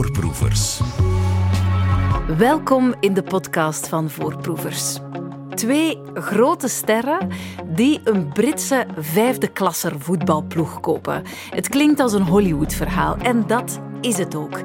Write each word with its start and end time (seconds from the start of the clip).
Voorproevers. 0.00 0.80
Welkom 2.38 2.94
in 3.00 3.14
de 3.14 3.22
podcast 3.22 3.88
van 3.88 4.10
Voorproevers. 4.10 4.98
Twee 5.54 5.98
grote 6.14 6.68
sterren 6.68 7.28
die 7.66 8.00
een 8.04 8.32
Britse 8.32 8.86
vijfde 8.98 9.48
klasser 9.48 10.00
voetbalploeg 10.00 10.80
kopen. 10.80 11.22
Het 11.50 11.68
klinkt 11.68 12.00
als 12.00 12.12
een 12.12 12.22
Hollywood-verhaal 12.22 13.16
en 13.16 13.46
dat 13.46 13.80
is 14.00 14.18
het 14.18 14.34
ook. 14.34 14.60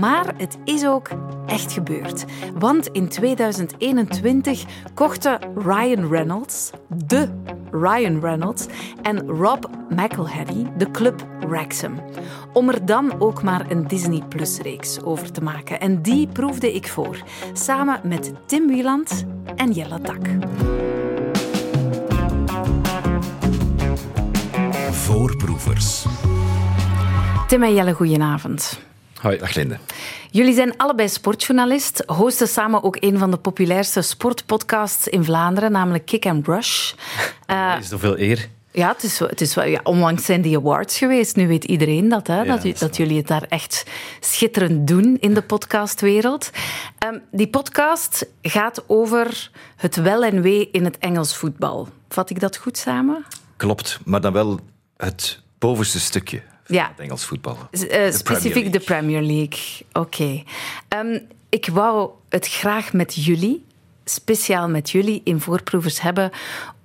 Maar 0.00 0.34
het 0.36 0.58
is 0.64 0.86
ook 0.86 1.08
echt 1.46 1.72
gebeurd. 1.72 2.24
Want 2.54 2.86
in 2.86 3.08
2021 3.08 4.64
kochten 4.94 5.38
Ryan 5.54 6.08
Reynolds, 6.08 6.70
de 7.06 7.28
Ryan 7.70 8.20
Reynolds, 8.20 8.66
en 9.02 9.26
Rob 9.26 9.64
McElhenney 9.88 10.72
de 10.76 10.90
club 10.90 11.26
Wrexham. 11.48 11.94
Om 12.52 12.68
er 12.68 12.86
dan 12.86 13.20
ook 13.20 13.42
maar 13.42 13.70
een 13.70 13.88
Disney 13.88 14.22
Plus-reeks 14.28 15.02
over 15.02 15.32
te 15.32 15.42
maken. 15.42 15.80
En 15.80 16.02
die 16.02 16.26
proefde 16.26 16.74
ik 16.74 16.88
voor, 16.88 17.22
samen 17.52 18.00
met 18.04 18.32
Tim 18.46 18.66
Wieland 18.66 19.24
en 19.56 19.72
Jelle 19.72 20.00
Tak. 20.00 20.26
Voorproevers. 24.90 26.06
Tim 27.50 27.62
en 27.62 27.74
Jelle, 27.74 27.92
goedenavond. 27.92 28.78
Hoi, 29.20 29.38
dag 29.38 29.54
Linde. 29.54 29.78
Jullie 30.30 30.54
zijn 30.54 30.76
allebei 30.76 31.08
sportjournalist, 31.08 32.02
hosten 32.06 32.48
samen 32.48 32.82
ook 32.82 32.96
een 33.00 33.18
van 33.18 33.30
de 33.30 33.36
populairste 33.36 34.02
sportpodcasts 34.02 35.08
in 35.08 35.24
Vlaanderen, 35.24 35.72
namelijk 35.72 36.06
Kick 36.06 36.26
and 36.26 36.46
Rush. 36.46 36.92
Uh, 37.46 37.76
is 37.80 37.88
toch 37.88 38.00
veel 38.00 38.18
eer? 38.18 38.48
Ja, 38.70 38.88
het 38.88 39.02
is, 39.02 39.18
het 39.18 39.40
is 39.40 39.54
ja, 39.54 39.80
onlangs 39.82 40.24
zijn 40.24 40.42
die 40.42 40.56
awards 40.56 40.98
geweest. 40.98 41.36
Nu 41.36 41.48
weet 41.48 41.64
iedereen 41.64 42.08
dat, 42.08 42.26
hè, 42.26 42.44
dat, 42.44 42.62
dat, 42.62 42.78
dat, 42.78 42.96
jullie 42.96 43.16
het 43.16 43.26
daar 43.26 43.44
echt 43.48 43.84
schitterend 44.20 44.86
doen 44.86 45.16
in 45.20 45.34
de 45.34 45.42
podcastwereld. 45.42 46.50
Um, 47.06 47.22
die 47.30 47.48
podcast 47.48 48.26
gaat 48.42 48.84
over 48.86 49.50
het 49.76 49.96
wel 49.96 50.24
en 50.24 50.42
wee 50.42 50.68
in 50.72 50.84
het 50.84 50.98
Engels 50.98 51.36
voetbal. 51.36 51.88
Vat 52.08 52.30
ik 52.30 52.40
dat 52.40 52.56
goed 52.56 52.78
samen? 52.78 53.24
Klopt, 53.56 53.98
maar 54.04 54.20
dan 54.20 54.32
wel 54.32 54.60
het 54.96 55.40
bovenste 55.58 56.00
stukje 56.00 56.42
ja. 56.70 56.88
het 56.88 57.00
Engels 57.00 57.24
voetbal. 57.24 57.58
Uh, 57.70 58.12
specifiek 58.12 58.72
de 58.72 58.80
Premier 58.80 59.22
League. 59.22 59.86
Oké. 59.92 60.22
Okay. 60.22 60.44
Um, 60.88 61.26
ik 61.48 61.68
wou 61.68 62.10
het 62.28 62.48
graag 62.48 62.92
met 62.92 63.24
jullie, 63.24 63.64
speciaal 64.04 64.68
met 64.68 64.90
jullie 64.90 65.20
in 65.24 65.40
voorproevers 65.40 66.00
hebben 66.00 66.30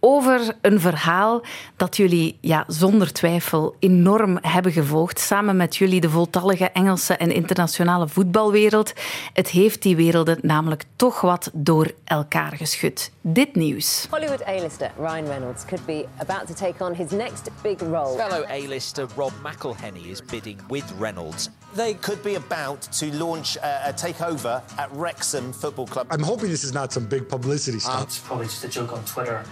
over 0.05 0.55
een 0.61 0.79
verhaal 0.79 1.41
dat 1.75 1.97
jullie 1.97 2.37
ja, 2.41 2.63
zonder 2.67 3.11
twijfel 3.11 3.75
enorm 3.79 4.37
hebben 4.41 4.71
gevolgd. 4.71 5.19
Samen 5.19 5.57
met 5.57 5.75
jullie 5.75 6.01
de 6.01 6.09
voltallige 6.09 6.69
Engelse 6.69 7.13
en 7.13 7.31
internationale 7.31 8.07
voetbalwereld. 8.07 8.93
Het 9.33 9.49
heeft 9.49 9.81
die 9.81 9.95
werelden 9.95 10.37
namelijk 10.41 10.83
toch 10.95 11.21
wat 11.21 11.49
door 11.53 11.91
elkaar 12.03 12.51
geschud. 12.55 13.11
Dit 13.21 13.55
nieuws. 13.55 14.07
Hollywood 14.09 14.47
A-lister 14.47 14.91
Ryan 14.97 15.25
Reynolds 15.25 15.65
could 15.65 15.85
be 15.85 16.05
about 16.17 16.47
to 16.47 16.53
take 16.53 16.83
on 16.83 16.93
his 16.93 17.11
next 17.11 17.49
big 17.61 17.79
role. 17.79 18.17
Fellow 18.17 18.45
A-lister 18.49 19.07
Rob 19.15 19.31
McElhenney 19.43 20.09
is 20.09 20.25
bidding 20.25 20.59
with 20.69 20.83
Reynolds. 20.99 21.49
They 21.75 21.93
could 21.93 22.23
be 22.23 22.35
about 22.35 22.81
to 22.99 23.05
launch 23.11 23.57
a, 23.57 23.93
takeover 23.93 24.61
at 24.77 24.89
Wrexham 24.93 25.51
Football 25.53 25.87
Club. 25.87 26.07
I'm 26.09 26.23
hoping 26.23 26.49
this 26.49 26.63
is 26.63 26.71
not 26.71 26.93
some 26.93 27.05
big 27.05 27.27
publicity 27.27 27.79
stuff. 27.79 27.99
Uh, 27.99 28.03
it's 28.03 28.19
probably 28.19 28.45
just 28.45 28.63
a 28.63 28.69
joke 28.69 28.93
on 28.93 29.03
Twitter. 29.03 29.43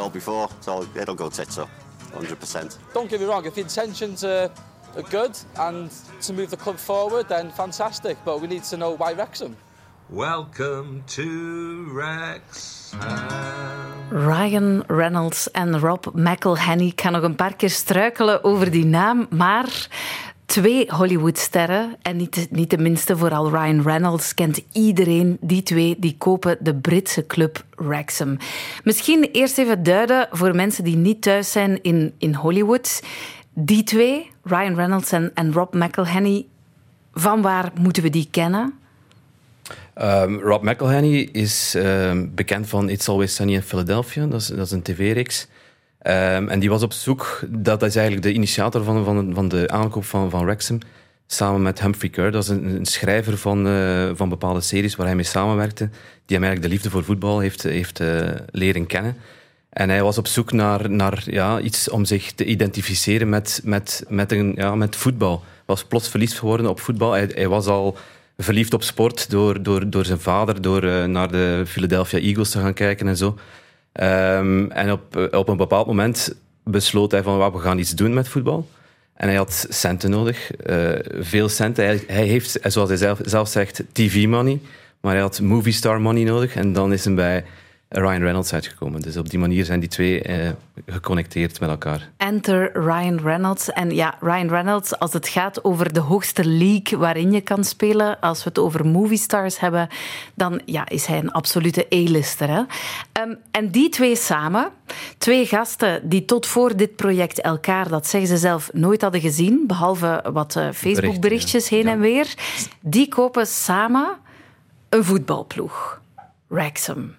All 0.00 0.10
before, 0.10 0.48
so 0.60 0.86
it'll 0.94 1.14
go 1.14 1.28
tits 1.28 1.58
up, 1.58 1.68
100%. 2.12 2.78
Don't 2.94 3.10
get 3.10 3.20
me 3.20 3.26
wrong, 3.26 3.46
if 3.46 3.54
the 3.54 3.60
intentions 3.60 4.24
are, 4.24 4.50
are 4.96 5.02
good 5.10 5.38
and 5.56 5.90
to 6.22 6.32
move 6.32 6.50
the 6.50 6.56
club 6.56 6.78
forward, 6.78 7.28
then 7.28 7.50
fantastic. 7.50 8.16
But 8.24 8.40
we 8.40 8.48
need 8.48 8.64
to 8.64 8.76
know 8.76 8.96
why 8.96 9.12
Wrexham. 9.12 9.56
Welcome 10.08 11.04
to 11.06 11.92
Rex. 11.92 12.92
Ryan 14.10 14.84
Reynolds 14.86 15.50
en 15.50 15.78
Rob 15.78 16.06
McElhenney. 16.14 16.86
Ik 16.86 17.00
ga 17.00 17.10
nog 17.10 17.22
een 17.22 17.34
paar 17.34 17.56
keer 17.56 17.70
struikelen 17.70 18.44
over 18.44 18.70
die 18.70 18.84
naam, 18.84 19.26
maar 19.30 19.88
twee 20.50 20.86
Hollywoodsterren. 20.88 21.96
En 22.02 22.16
niet, 22.16 22.46
niet 22.50 22.70
de 22.70 22.78
minste, 22.78 23.16
vooral 23.16 23.50
Ryan 23.50 23.82
Reynolds 23.82 24.34
kent 24.34 24.60
iedereen. 24.72 25.36
Die 25.40 25.62
twee 25.62 25.96
die 25.98 26.14
kopen 26.18 26.56
de 26.60 26.74
Britse 26.74 27.26
club 27.26 27.64
Wrexham. 27.76 28.36
Misschien 28.84 29.28
eerst 29.32 29.58
even 29.58 29.82
duiden 29.82 30.28
voor 30.30 30.54
mensen 30.54 30.84
die 30.84 30.96
niet 30.96 31.22
thuis 31.22 31.52
zijn 31.52 31.82
in, 31.82 32.12
in 32.18 32.34
Hollywood. 32.34 33.02
Die 33.54 33.82
twee, 33.82 34.30
Ryan 34.42 34.74
Reynolds 34.74 35.12
en, 35.12 35.52
Rob 35.52 35.74
McElhenney, 35.74 36.46
van 37.14 37.42
waar 37.42 37.72
moeten 37.80 38.02
we 38.02 38.10
die 38.10 38.28
kennen? 38.30 38.74
Um, 40.02 40.40
Rob 40.40 40.62
McElhenney 40.62 41.28
is 41.32 41.74
um, 41.76 42.34
bekend 42.34 42.68
van 42.68 42.88
It's 42.88 43.08
Always 43.08 43.34
Sunny 43.34 43.54
in 43.54 43.62
Philadelphia. 43.62 44.26
Dat 44.26 44.40
is, 44.40 44.46
dat 44.46 44.66
is 44.66 44.70
een 44.70 44.82
tv-reeks. 44.82 45.48
Um, 46.06 46.48
en 46.48 46.58
die 46.58 46.70
was 46.70 46.82
op 46.82 46.92
zoek, 46.92 47.40
dat 47.48 47.82
is 47.82 47.96
eigenlijk 47.96 48.26
de 48.26 48.32
initiator 48.32 48.84
van, 48.84 49.04
van, 49.04 49.30
van 49.34 49.48
de 49.48 49.68
aankoop 49.68 50.04
van, 50.04 50.30
van 50.30 50.44
Wrexham, 50.44 50.78
samen 51.26 51.62
met 51.62 51.80
Humphrey 51.80 52.10
Kerr. 52.10 52.30
Dat 52.30 52.42
is 52.42 52.48
een, 52.48 52.86
schrijver 52.86 53.38
van, 53.38 53.66
uh, 53.66 54.10
van 54.14 54.28
bepaalde 54.28 54.60
series 54.60 54.96
waar 54.96 55.06
hij 55.06 55.14
mee 55.14 55.24
samenwerkte, 55.24 55.88
die 56.26 56.36
hem 56.36 56.44
eigenlijk 56.44 56.62
de 56.62 56.68
liefde 56.68 56.90
voor 56.90 57.04
voetbal 57.04 57.38
heeft, 57.38 57.62
heeft 57.62 58.00
uh, 58.00 58.30
leren 58.50 58.86
kennen. 58.86 59.16
En 59.70 59.88
hij 59.88 60.02
was 60.02 60.18
op 60.18 60.26
zoek 60.26 60.52
naar, 60.52 60.90
naar 60.90 61.22
ja, 61.24 61.60
iets 61.60 61.90
om 61.90 62.04
zich 62.04 62.32
te 62.32 62.44
identificeren 62.44 63.28
met, 63.28 63.60
met, 63.64 64.04
met, 64.08 64.32
een, 64.32 64.52
ja, 64.56 64.74
met 64.74 64.96
voetbal. 64.96 65.42
Was 65.64 65.84
plots 65.84 66.08
verliefd 66.08 66.38
geworden 66.38 66.68
op 66.68 66.80
voetbal. 66.80 67.12
Hij, 67.12 67.30
hij 67.34 67.48
was 67.48 67.66
al 67.66 67.96
verliefd 68.38 68.74
op 68.74 68.82
sport 68.82 69.30
door, 69.30 69.62
door, 69.62 69.90
door 69.90 70.04
zijn 70.04 70.20
vader, 70.20 70.62
door 70.62 70.84
uh, 70.84 71.04
naar 71.04 71.30
de 71.30 71.62
Philadelphia 71.66 72.18
Eagles 72.18 72.50
te 72.50 72.58
gaan 72.58 72.74
kijken 72.74 73.08
en 73.08 73.16
zo. 73.16 73.38
Um, 73.92 74.70
en 74.70 74.92
op, 74.92 75.28
op 75.30 75.48
een 75.48 75.56
bepaald 75.56 75.86
moment 75.86 76.34
besloot 76.64 77.10
hij 77.10 77.22
van, 77.22 77.52
we 77.52 77.58
gaan 77.58 77.78
iets 77.78 77.90
doen 77.90 78.14
met 78.14 78.28
voetbal. 78.28 78.68
En 79.14 79.28
hij 79.28 79.36
had 79.36 79.66
centen 79.68 80.10
nodig, 80.10 80.50
uh, 80.66 80.90
veel 81.18 81.48
centen. 81.48 81.84
Hij, 81.84 82.04
hij, 82.06 82.26
heeft, 82.26 82.58
zoals 82.62 82.88
hij 82.88 82.98
zelf, 82.98 83.18
zelf 83.22 83.48
zegt, 83.48 83.82
TV-money. 83.92 84.60
Maar 85.00 85.12
hij 85.12 85.20
had 85.20 85.40
movie 85.40 85.72
star 85.72 86.00
money 86.00 86.24
nodig. 86.24 86.54
En 86.54 86.72
dan 86.72 86.92
is 86.92 87.04
hij 87.04 87.14
bij 87.14 87.44
Ryan 87.92 88.22
Reynolds 88.22 88.52
uitgekomen. 88.52 89.00
Dus 89.00 89.16
op 89.16 89.30
die 89.30 89.38
manier 89.38 89.64
zijn 89.64 89.80
die 89.80 89.88
twee 89.88 90.22
eh, 90.22 90.50
geconnecteerd 90.86 91.60
met 91.60 91.68
elkaar. 91.68 92.10
Enter 92.16 92.72
Ryan 92.72 93.18
Reynolds. 93.22 93.70
En 93.70 93.90
ja, 93.90 94.14
Ryan 94.20 94.48
Reynolds, 94.48 94.98
als 94.98 95.12
het 95.12 95.28
gaat 95.28 95.64
over 95.64 95.92
de 95.92 96.00
hoogste 96.00 96.44
league 96.44 96.98
waarin 96.98 97.32
je 97.32 97.40
kan 97.40 97.64
spelen, 97.64 98.20
als 98.20 98.44
we 98.44 98.48
het 98.48 98.58
over 98.58 98.86
movie 98.86 99.18
stars 99.18 99.60
hebben, 99.60 99.88
dan 100.34 100.60
ja, 100.64 100.88
is 100.88 101.06
hij 101.06 101.18
een 101.18 101.32
absolute 101.32 101.86
A-lister. 101.94 102.48
Um, 102.48 103.38
en 103.50 103.70
die 103.70 103.88
twee 103.88 104.16
samen, 104.16 104.70
twee 105.18 105.46
gasten 105.46 106.08
die 106.08 106.24
tot 106.24 106.46
voor 106.46 106.76
dit 106.76 106.96
project 106.96 107.40
elkaar, 107.40 107.88
dat 107.88 108.06
zeggen 108.06 108.28
ze 108.28 108.36
zelf, 108.36 108.70
nooit 108.72 109.02
hadden 109.02 109.20
gezien, 109.20 109.64
behalve 109.66 110.24
wat 110.32 110.56
uh, 110.56 110.68
Facebook-berichtjes 110.72 111.68
heen 111.68 111.84
ja. 111.84 111.90
en 111.90 112.00
weer, 112.00 112.34
die 112.80 113.08
kopen 113.08 113.46
samen 113.46 114.08
een 114.88 115.04
voetbalploeg. 115.04 116.00
Wrexham. 116.46 117.14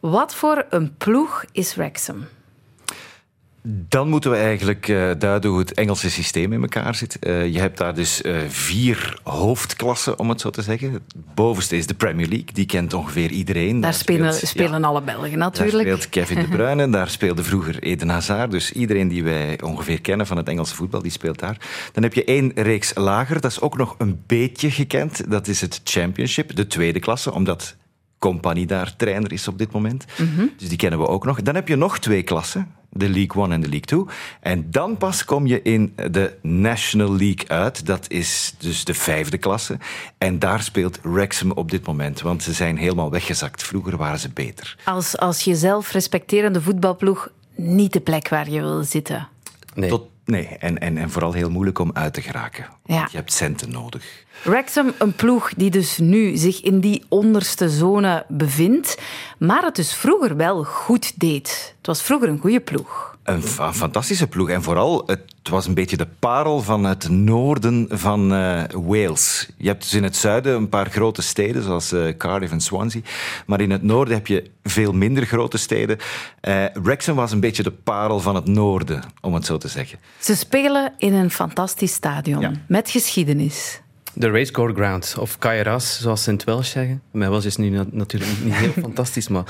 Wat 0.00 0.34
voor 0.34 0.66
een 0.70 0.96
ploeg 0.96 1.44
is 1.52 1.74
Wrexham? 1.74 2.24
Dan 3.62 4.08
moeten 4.08 4.30
we 4.30 4.36
eigenlijk 4.36 4.88
uh, 4.88 5.10
duiden 5.18 5.50
hoe 5.50 5.58
het 5.58 5.74
Engelse 5.74 6.10
systeem 6.10 6.52
in 6.52 6.60
elkaar 6.60 6.94
zit. 6.94 7.16
Uh, 7.20 7.52
je 7.52 7.58
hebt 7.58 7.78
daar 7.78 7.94
dus 7.94 8.22
uh, 8.22 8.38
vier 8.48 9.20
hoofdklassen, 9.22 10.18
om 10.18 10.28
het 10.28 10.40
zo 10.40 10.50
te 10.50 10.62
zeggen. 10.62 10.92
Het 10.92 11.02
bovenste 11.34 11.76
is 11.76 11.86
de 11.86 11.94
Premier 11.94 12.28
League, 12.28 12.52
die 12.52 12.66
kent 12.66 12.94
ongeveer 12.94 13.30
iedereen. 13.30 13.72
Daar, 13.72 13.80
daar 13.80 13.94
spelen, 13.94 14.34
speelt, 14.34 14.48
spelen 14.48 14.80
ja, 14.80 14.86
alle 14.86 15.02
Belgen 15.02 15.38
natuurlijk. 15.38 15.88
Daar 15.88 16.00
speelt 16.00 16.08
Kevin 16.08 16.40
De 16.40 16.48
Bruyne, 16.56 16.90
daar 16.90 17.08
speelde 17.08 17.42
vroeger 17.42 17.82
Eden 17.82 18.08
Hazard. 18.08 18.50
Dus 18.50 18.72
iedereen 18.72 19.08
die 19.08 19.24
wij 19.24 19.60
ongeveer 19.62 20.00
kennen 20.00 20.26
van 20.26 20.36
het 20.36 20.48
Engelse 20.48 20.74
voetbal, 20.74 21.02
die 21.02 21.10
speelt 21.10 21.38
daar. 21.38 21.56
Dan 21.92 22.02
heb 22.02 22.14
je 22.14 22.24
één 22.24 22.52
reeks 22.54 22.92
lager, 22.94 23.40
dat 23.40 23.50
is 23.50 23.60
ook 23.60 23.76
nog 23.76 23.94
een 23.98 24.22
beetje 24.26 24.70
gekend. 24.70 25.30
Dat 25.30 25.48
is 25.48 25.60
het 25.60 25.80
Championship, 25.84 26.56
de 26.56 26.66
tweede 26.66 27.00
klasse, 27.00 27.32
omdat 27.32 27.76
Compagnie 28.20 28.66
daar 28.66 28.96
trainer 28.96 29.32
is 29.32 29.48
op 29.48 29.58
dit 29.58 29.72
moment. 29.72 30.04
Mm 30.16 30.30
-hmm. 30.34 30.52
Dus 30.56 30.68
die 30.68 30.78
kennen 30.78 30.98
we 30.98 31.06
ook 31.06 31.24
nog. 31.24 31.42
Dan 31.42 31.54
heb 31.54 31.68
je 31.68 31.76
nog 31.76 31.98
twee 31.98 32.22
klassen, 32.22 32.74
de 32.90 33.08
League 33.08 33.42
One 33.42 33.54
en 33.54 33.60
de 33.60 33.68
League 33.68 33.86
Two. 33.86 34.06
En 34.40 34.70
dan 34.70 34.96
pas 34.96 35.24
kom 35.24 35.46
je 35.46 35.62
in 35.62 35.94
de 36.10 36.36
National 36.42 37.16
League 37.16 37.48
uit. 37.48 37.86
Dat 37.86 38.10
is 38.10 38.54
dus 38.58 38.84
de 38.84 38.94
vijfde 38.94 39.38
klasse. 39.38 39.78
En 40.18 40.38
daar 40.38 40.62
speelt 40.62 40.98
Wrexham 41.02 41.50
op 41.50 41.70
dit 41.70 41.86
moment, 41.86 42.20
want 42.20 42.42
ze 42.42 42.52
zijn 42.52 42.76
helemaal 42.76 43.10
weggezakt. 43.10 43.62
Vroeger 43.62 43.96
waren 43.96 44.18
ze 44.18 44.28
beter. 44.28 44.76
Als, 44.84 45.18
als 45.18 45.42
jezelf 45.42 45.92
respecterende 45.92 46.60
voetbalploeg 46.60 47.28
niet 47.54 47.92
de 47.92 48.00
plek 48.00 48.28
waar 48.28 48.50
je 48.50 48.60
wil 48.60 48.82
zitten. 48.82 49.28
Nee. 49.74 49.90
Tot, 49.90 50.09
nee, 50.24 50.46
en, 50.46 50.78
en, 50.78 50.96
en 50.98 51.10
vooral 51.10 51.32
heel 51.32 51.50
moeilijk 51.50 51.78
om 51.78 51.90
uit 51.92 52.14
te 52.14 52.22
geraken. 52.22 52.66
Ja. 52.84 53.08
Je 53.10 53.16
hebt 53.16 53.32
centen 53.32 53.70
nodig. 53.70 54.24
Wrexham, 54.42 54.92
een 54.98 55.14
ploeg 55.14 55.54
die 55.54 55.70
dus 55.70 55.98
nu 55.98 56.36
zich 56.36 56.62
in 56.62 56.80
die 56.80 57.04
onderste 57.08 57.68
zone 57.70 58.24
bevindt, 58.28 59.00
maar 59.38 59.62
het 59.62 59.76
dus 59.76 59.94
vroeger 59.94 60.36
wel 60.36 60.64
goed 60.64 61.20
deed. 61.20 61.74
Het 61.76 61.86
was 61.86 62.02
vroeger 62.02 62.28
een 62.28 62.38
goede 62.38 62.60
ploeg. 62.60 63.09
Een 63.22 63.42
fa- 63.42 63.72
fantastische 63.72 64.26
ploeg. 64.26 64.48
En 64.48 64.62
vooral, 64.62 65.02
het 65.06 65.20
was 65.50 65.66
een 65.66 65.74
beetje 65.74 65.96
de 65.96 66.06
parel 66.18 66.60
van 66.60 66.84
het 66.84 67.08
noorden 67.08 67.86
van 67.90 68.34
eh, 68.34 68.62
Wales. 68.74 69.48
Je 69.56 69.68
hebt 69.68 69.82
dus 69.82 69.94
in 69.94 70.02
het 70.02 70.16
zuiden 70.16 70.54
een 70.56 70.68
paar 70.68 70.90
grote 70.90 71.22
steden, 71.22 71.62
zoals 71.62 71.92
eh, 71.92 72.16
Cardiff 72.16 72.52
en 72.52 72.60
Swansea. 72.60 73.00
Maar 73.46 73.60
in 73.60 73.70
het 73.70 73.82
noorden 73.82 74.14
heb 74.14 74.26
je 74.26 74.50
veel 74.64 74.92
minder 74.92 75.26
grote 75.26 75.56
steden. 75.58 75.98
Eh 76.40 76.64
Wrexham 76.82 77.16
was 77.16 77.32
een 77.32 77.40
beetje 77.40 77.62
de 77.62 77.70
parel 77.72 78.20
van 78.20 78.34
het 78.34 78.46
noorden, 78.46 79.02
om 79.20 79.34
het 79.34 79.46
zo 79.46 79.56
te 79.58 79.68
zeggen. 79.68 79.98
Ze 80.18 80.36
spelen 80.36 80.92
in 80.98 81.12
een 81.14 81.30
fantastisch 81.30 81.92
stadion 81.92 82.58
met 82.68 82.90
geschiedenis. 82.90 83.80
De 84.14 84.30
Racecourse 84.30 84.74
Ground, 84.76 85.14
of 85.18 85.38
Kairas, 85.38 86.00
zoals 86.00 86.22
ze 86.22 86.30
in 86.30 86.36
het 86.36 86.44
Welsh 86.44 86.70
zeggen. 86.70 87.02
Mijn 87.10 87.30
Welsh 87.30 87.44
is 87.44 87.56
nu 87.56 87.68
na- 87.68 87.84
natuurlijk 87.90 88.30
niet 88.44 88.54
heel 88.54 88.72
fantastisch, 88.82 89.28
maar... 89.28 89.44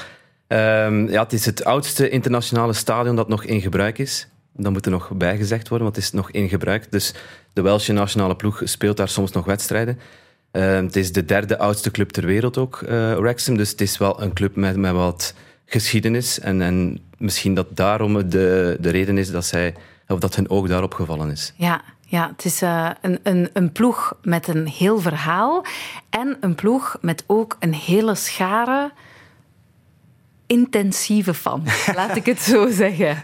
ehm, 0.50 1.08
ja, 1.08 1.22
het 1.22 1.32
is 1.32 1.46
het 1.46 1.64
oudste 1.64 2.08
internationale 2.08 2.72
stadion 2.72 3.16
dat 3.16 3.28
nog 3.28 3.44
in 3.44 3.60
gebruik 3.60 3.98
is. 3.98 4.28
Dat 4.52 4.72
moet 4.72 4.84
er 4.84 4.90
nog 4.90 5.10
bijgezegd 5.10 5.68
worden, 5.68 5.86
want 5.86 5.96
het 5.96 6.04
is 6.04 6.12
nog 6.12 6.30
in 6.30 6.48
gebruik. 6.48 6.92
Dus 6.92 7.14
de 7.52 7.62
Welsche 7.62 7.92
nationale 7.92 8.36
ploeg 8.36 8.60
speelt 8.64 8.96
daar 8.96 9.08
soms 9.08 9.32
nog 9.32 9.44
wedstrijden. 9.44 9.98
Ehm, 10.50 10.84
het 10.84 10.96
is 10.96 11.12
de 11.12 11.24
derde 11.24 11.58
oudste 11.58 11.90
club 11.90 12.10
ter 12.10 12.26
wereld 12.26 12.58
ook, 12.58 12.82
eh 12.82 13.14
Wrexham. 13.14 13.56
Dus 13.56 13.70
het 13.70 13.80
is 13.80 13.98
wel 13.98 14.22
een 14.22 14.32
club 14.32 14.56
met, 14.56 14.76
met 14.76 14.92
wat 14.92 15.34
geschiedenis. 15.66 16.40
En, 16.40 16.62
en 16.62 17.00
misschien 17.18 17.54
dat 17.54 17.76
daarom 17.76 18.28
de, 18.28 18.76
de 18.80 18.90
reden 18.90 19.18
is 19.18 19.30
dat, 19.30 19.44
zij, 19.44 19.74
of 20.08 20.18
dat 20.18 20.34
hun 20.34 20.50
oog 20.50 20.68
daarop 20.68 20.94
gevallen 20.94 21.30
is. 21.30 21.52
Ja, 21.56 21.82
ja 22.06 22.28
het 22.36 22.44
is 22.44 22.62
eh, 22.62 22.90
een, 23.00 23.18
een, 23.22 23.50
een 23.52 23.72
ploeg 23.72 24.12
met 24.22 24.48
een 24.48 24.66
heel 24.66 25.00
verhaal 25.00 25.64
en 26.10 26.36
een 26.40 26.54
ploeg 26.54 26.96
met 27.00 27.24
ook 27.26 27.56
een 27.58 27.74
hele 27.74 28.14
schare 28.14 28.90
intensieve 30.50 31.34
fans, 31.34 31.86
laat 31.96 32.16
ik 32.16 32.26
het 32.26 32.40
zo 32.40 32.70
zeggen. 32.70 33.22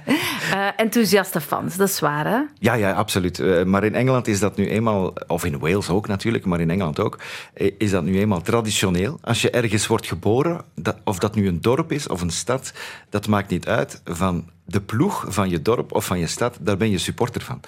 Eh, 0.52 0.69
enthousiaste 0.76 1.40
fans, 1.40 1.76
dat 1.76 1.88
is 1.88 2.00
waar, 2.00 2.26
hè? 2.26 2.40
Ja, 2.58 2.75
ja, 2.75 2.93
absoluut. 2.93 3.38
Eh, 3.38 3.64
maar 3.64 3.84
in 3.84 3.94
Engeland 3.94 4.26
is 4.26 4.40
dat 4.40 4.56
nu 4.56 4.69
eenmaal, 4.69 5.12
of 5.26 5.44
in 5.44 5.58
Wales 5.58 5.88
ook 5.88 6.06
natuurlijk, 6.06 6.44
maar 6.44 6.61
in 6.61 6.70
Engeland 6.70 7.00
ook, 7.00 7.19
eh, 7.55 7.70
is 7.78 7.90
dat 7.90 8.05
nu 8.05 8.19
eenmaal 8.19 8.40
traditioneel. 8.40 9.19
Als 9.23 9.43
je 9.43 9.50
ergens 9.50 9.87
wordt 9.87 10.06
geboren, 10.06 10.64
of 11.05 11.19
dat 11.19 11.34
nu 11.34 11.49
een 11.49 11.61
dorp 11.61 11.93
is 11.93 12.08
of 12.08 12.20
een 12.20 12.31
stad, 12.31 12.73
dat 13.11 13.28
maakt 13.28 13.50
niet 13.50 13.69
uit. 13.69 14.00
Van 14.05 14.50
de 14.64 14.81
ploeg 14.81 15.25
van 15.28 15.49
je 15.49 15.62
dorp 15.62 15.93
of 15.93 16.05
van 16.05 16.19
je 16.19 16.26
stad, 16.26 16.58
daar 16.61 16.76
ben 16.76 16.90
je 16.90 16.99
supporter 16.99 17.43
van. 17.43 17.61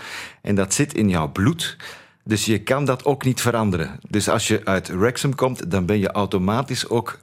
En 0.42 0.54
dat 0.54 0.74
zit 0.74 0.94
in 0.94 1.08
jouw 1.08 1.32
bloed. 1.32 1.76
Dus 2.24 2.44
je 2.44 2.62
kan 2.62 2.84
dat 2.84 3.04
ook 3.04 3.24
niet 3.24 3.40
veranderen. 3.40 4.00
Dus 4.08 4.28
als 4.28 4.48
je 4.48 4.60
uit 4.64 4.88
Wrexham 4.88 5.34
komt, 5.34 5.70
dan 5.70 5.86
ben 5.86 5.98
je 5.98 6.10
automatisch 6.10 6.88
ook 6.88 7.18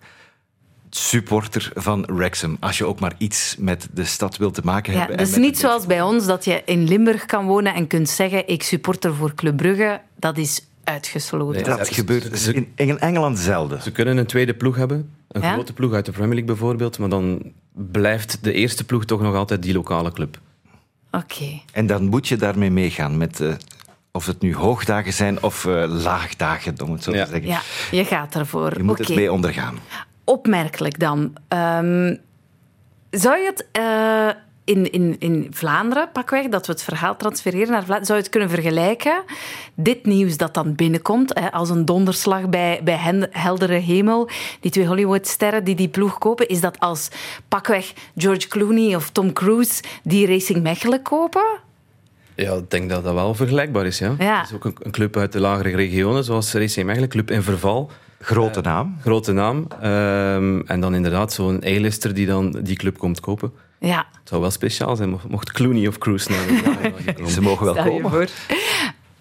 supporter 0.95 1.71
van 1.73 2.05
Wrexham. 2.05 2.57
Als 2.59 2.77
je 2.77 2.85
ook 2.85 2.99
maar 2.99 3.13
iets 3.17 3.55
met 3.59 3.87
de 3.93 4.03
stad 4.05 4.37
wilt 4.37 4.53
te 4.53 4.61
maken 4.63 4.93
Ja, 4.93 4.99
hebben. 4.99 5.17
dat 5.17 5.25
en 5.25 5.31
is 5.31 5.39
met 5.39 5.49
niet 5.49 5.59
zoals 5.59 5.85
bij 5.85 6.01
ons 6.01 6.25
dat 6.25 6.45
je 6.45 6.61
in 6.65 6.83
Limburg 6.87 7.25
kan 7.25 7.45
wonen 7.45 7.73
en 7.73 7.87
kunt 7.87 8.09
zeggen 8.09 8.47
ik 8.47 8.63
supporter 8.63 9.15
voor 9.15 9.33
Club 9.35 9.57
Brugge. 9.57 10.01
Dat 10.19 10.37
is 10.37 10.65
uitgesloten. 10.83 11.63
Dat 11.63 11.89
gebeurt 11.89 12.47
in 12.47 12.71
in 12.75 12.99
Engeland 12.99 13.39
zelden. 13.39 13.81
Ze 13.81 13.91
kunnen 13.91 14.17
een 14.17 14.25
tweede 14.25 14.53
ploeg 14.53 14.75
hebben. 14.75 15.09
Een 15.27 15.41
Ja? 15.41 15.53
grote 15.53 15.73
ploeg 15.73 15.93
uit 15.93 16.05
de 16.05 16.11
Premier 16.11 16.33
League 16.35 16.55
bijvoorbeeld. 16.55 16.99
Maar 16.99 17.09
dan 17.09 17.51
blijft 17.73 18.37
de 18.43 18.53
eerste 18.53 18.83
ploeg 18.83 19.05
toch 19.05 19.21
nog 19.21 19.35
altijd 19.35 19.61
die 19.61 19.73
lokale 19.73 20.11
club. 20.11 20.39
Oké. 21.11 21.61
En 21.71 21.85
dan 21.87 22.05
moet 22.05 22.27
je 22.27 22.35
daarmee 22.35 22.71
meegaan. 22.71 23.17
Met, 23.17 23.39
eh, 23.41 23.53
of 24.11 24.25
het 24.25 24.41
nu 24.41 24.55
hoogdagen 24.55 25.13
zijn 25.13 25.43
of 25.43 25.65
eh, 25.65 25.83
laagdagen, 26.03 26.81
om 26.83 26.91
het 26.91 27.03
zo 27.03 27.11
te 27.11 27.17
zeggen. 27.17 27.45
Ja, 27.45 27.61
je 27.91 28.05
gaat 28.05 28.35
ervoor. 28.35 28.77
Je 28.77 28.83
moet 28.83 28.97
het 28.97 29.15
mee 29.15 29.31
ondergaan. 29.31 29.77
Opmerkelijk 30.25 30.99
dan. 30.99 31.33
Ehm, 31.47 32.15
zou 33.09 33.37
je 33.37 33.45
het 33.45 33.67
eh, 33.71 34.29
in, 34.65 34.91
in, 34.91 35.15
in 35.19 35.47
Vlaanderen, 35.51 36.09
pakweg, 36.11 36.47
dat 36.47 36.65
we 36.65 36.71
het 36.71 36.83
verhaal 36.83 37.15
transfereren 37.15 37.71
naar 37.71 37.83
Vlaanderen, 37.83 38.05
zou 38.05 38.17
je 38.17 38.23
het 38.23 38.31
kunnen 38.31 38.49
vergelijken? 38.49 39.23
Dit 39.73 40.05
nieuws 40.05 40.37
dat 40.37 40.53
dan 40.53 40.75
binnenkomt, 40.75 41.39
hè, 41.39 41.51
als 41.51 41.69
een 41.69 41.85
donderslag 41.85 42.49
bij, 42.49 42.81
bij 42.83 42.95
hen, 42.95 43.27
heldere 43.31 43.73
hemel, 43.73 44.29
die 44.59 44.71
twee 44.71 44.87
Hollywoodsterren 44.87 45.63
die 45.63 45.75
die 45.75 45.87
ploeg 45.87 46.17
kopen, 46.17 46.47
is 46.47 46.61
dat 46.61 46.79
als 46.79 47.09
pakweg 47.47 47.93
George 48.15 48.47
Clooney 48.47 48.95
of 48.95 49.09
Tom 49.09 49.33
Cruise 49.33 49.83
die 50.03 50.27
Racing 50.27 50.63
Mechelen 50.63 51.01
kopen? 51.01 51.59
Ja, 52.35 52.53
ik 52.53 52.71
denk 52.71 52.89
dat 52.89 53.03
dat 53.03 53.13
wel 53.13 53.33
vergelijkbaar 53.33 53.85
is. 53.85 53.99
Ja. 53.99 54.15
Ja. 54.17 54.39
Het 54.39 54.49
is 54.49 54.55
ook 54.55 54.65
een, 54.65 54.75
een 54.79 54.91
club 54.91 55.17
uit 55.17 55.31
de 55.31 55.39
lagere 55.39 55.75
regionen, 55.75 56.23
zoals 56.23 56.53
Racing 56.53 56.85
Mechelen, 56.85 57.09
club 57.09 57.31
in 57.31 57.43
verval. 57.43 57.91
Grote 58.25 58.61
naam. 58.61 58.97
Grote 59.01 59.31
naam. 59.31 59.67
Ehm, 59.81 60.59
en 60.65 60.79
dan 60.79 60.95
inderdaad 60.95 61.33
zo'n 61.33 61.55
A-lister 61.65 62.13
die 62.13 62.25
dan 62.25 62.51
die 62.63 62.75
club 62.75 62.97
komt 62.97 63.19
kopen. 63.19 63.51
Ja. 63.79 63.97
Het 64.19 64.29
zou 64.29 64.41
wel 64.41 64.51
speciaal 64.51 64.95
zijn 64.95 65.19
mocht- 65.27 65.51
Clooney 65.51 65.87
of 65.87 65.97
Cruise 65.97 66.29
naar. 66.31 67.27
Ze 67.29 67.41
mogen 67.41 67.65
wel 67.65 67.73
Stel 67.73 67.85
je 67.85 68.01
komen. 68.01 68.11
voor. 68.11 68.27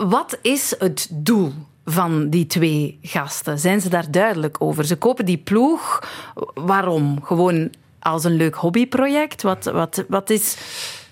Wat 0.08 0.38
is 0.42 0.74
het 0.78 1.08
doel 1.12 1.52
van 1.84 2.28
die 2.30 2.46
twee 2.46 2.98
gasten? 3.02 3.58
Zijn 3.58 3.80
ze 3.80 3.88
daar 3.88 4.10
duidelijk 4.10 4.56
over? 4.58 4.84
Ze 4.84 4.96
kopen 4.96 5.24
die 5.24 5.38
ploeg. 5.38 6.02
Waarom? 6.54 7.22
Gewoon 7.22 7.70
als 7.98 8.24
een 8.24 8.36
leuk 8.36 8.54
hobbyproject? 8.54 9.42
Wat, 9.42 9.64
wat, 9.64 10.04
wat 10.08 10.30
is 10.30 10.56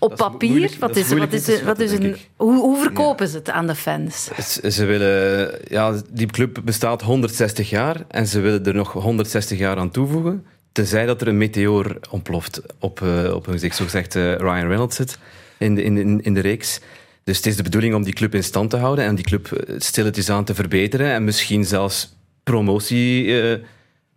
op 0.03 0.17
papier? 0.17 0.71
wat 0.79 0.97
is 0.97 1.13
wat 1.13 1.33
is, 1.33 1.63
wat 1.63 1.81
is 1.81 1.93
een, 1.93 2.17
hoe, 2.37 2.59
hoe 2.59 2.81
verkopen 2.81 3.29
ze 3.29 3.37
het 3.37 3.51
aan 3.51 3.67
de 3.67 3.75
fans? 3.75 4.25
Ze, 4.25 4.71
ze 4.71 4.85
willen, 4.85 5.59
ja, 5.69 5.95
die 6.11 6.27
club 6.27 6.61
bestaat 6.65 7.03
160 7.03 7.71
jaar 7.71 8.05
en 8.09 8.27
ze 8.27 8.41
willen 8.41 8.65
er 8.65 8.75
nog 8.75 8.93
160 8.93 9.59
jaar 9.59 9.77
aan 9.77 9.91
toevoegen. 9.91 10.47
Tenzij 10.73 11.07
dat 11.07 11.21
er 11.21 11.29
een 11.29 11.39
meteoor 11.39 11.99
ontploft 12.11 12.63
op, 12.79 13.03
eh, 13.03 13.35
op 13.35 13.45
hun 13.45 13.55
gezicht. 13.55 13.77
Zo 13.77 13.89
zegt 13.89 14.15
eh, 14.15 14.35
Ryan 14.35 14.67
Reynolds 14.67 14.99
het 14.99 15.19
in 15.59 15.75
de, 15.75 15.83
in, 15.83 15.97
in, 15.97 16.23
in 16.23 16.35
de 16.35 16.41
reeks. 16.41 16.81
Dus 17.25 17.37
het 17.37 17.47
is 17.47 17.57
de 17.57 17.63
bedoeling 17.63 17.95
om 17.95 18.03
die 18.03 18.15
club 18.15 18.35
in 18.35 18.45
stand 18.45 18.71
te 18.71 18.77
houden 18.77 19.05
en 19.05 19.15
die 19.15 19.25
club 19.25 19.53
eh, 19.53 19.75
stilletjes 19.79 20.31
aan 20.31 20.45
te 20.45 20.55
verbeteren 20.55 21.13
en 21.13 21.25
misschien 21.25 21.65
zelfs 21.65 22.15
promotie 22.43 23.25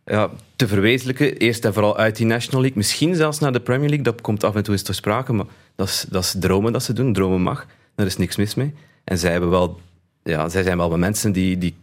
ja, 0.06 0.30
te 0.56 0.68
verwezenlijken. 0.68 1.38
Eerst 1.38 1.66
en 1.66 1.74
vooral 1.74 1.98
uit 1.98 2.16
die 2.16 2.26
National 2.26 2.62
League, 2.62 2.78
misschien 2.78 3.16
zelfs 3.16 3.40
naar 3.40 3.52
de 3.52 3.60
Premier 3.60 3.90
League. 3.90 4.06
Dat 4.06 4.22
komt 4.22 4.44
af 4.44 4.56
en 4.56 4.64
toe 4.64 4.74
eens 4.74 4.84
ter 4.84 4.96
sprake, 4.96 5.34
maar 5.34 5.46
dat 5.75 5.88
is, 5.88 6.06
dat 6.10 6.24
is 6.24 6.36
dromen 6.39 6.74
dat 6.74 6.83
ze 6.83 6.94
doen. 6.94 7.13
Dromen 7.13 7.42
mag, 7.42 7.66
daar 7.95 8.06
is 8.06 8.18
niks 8.18 8.36
mis 8.36 8.56
mee. 8.56 8.74
En 9.04 9.18
zij, 9.18 9.31
hebben 9.31 9.50
wel, 9.50 9.80
ja, 10.24 10.50
zij 10.50 10.63
zijn 10.63 10.77
wel 10.77 10.89
wat 10.89 11.00
mensen 11.00 11.31
die, 11.31 11.57
die 11.57 11.75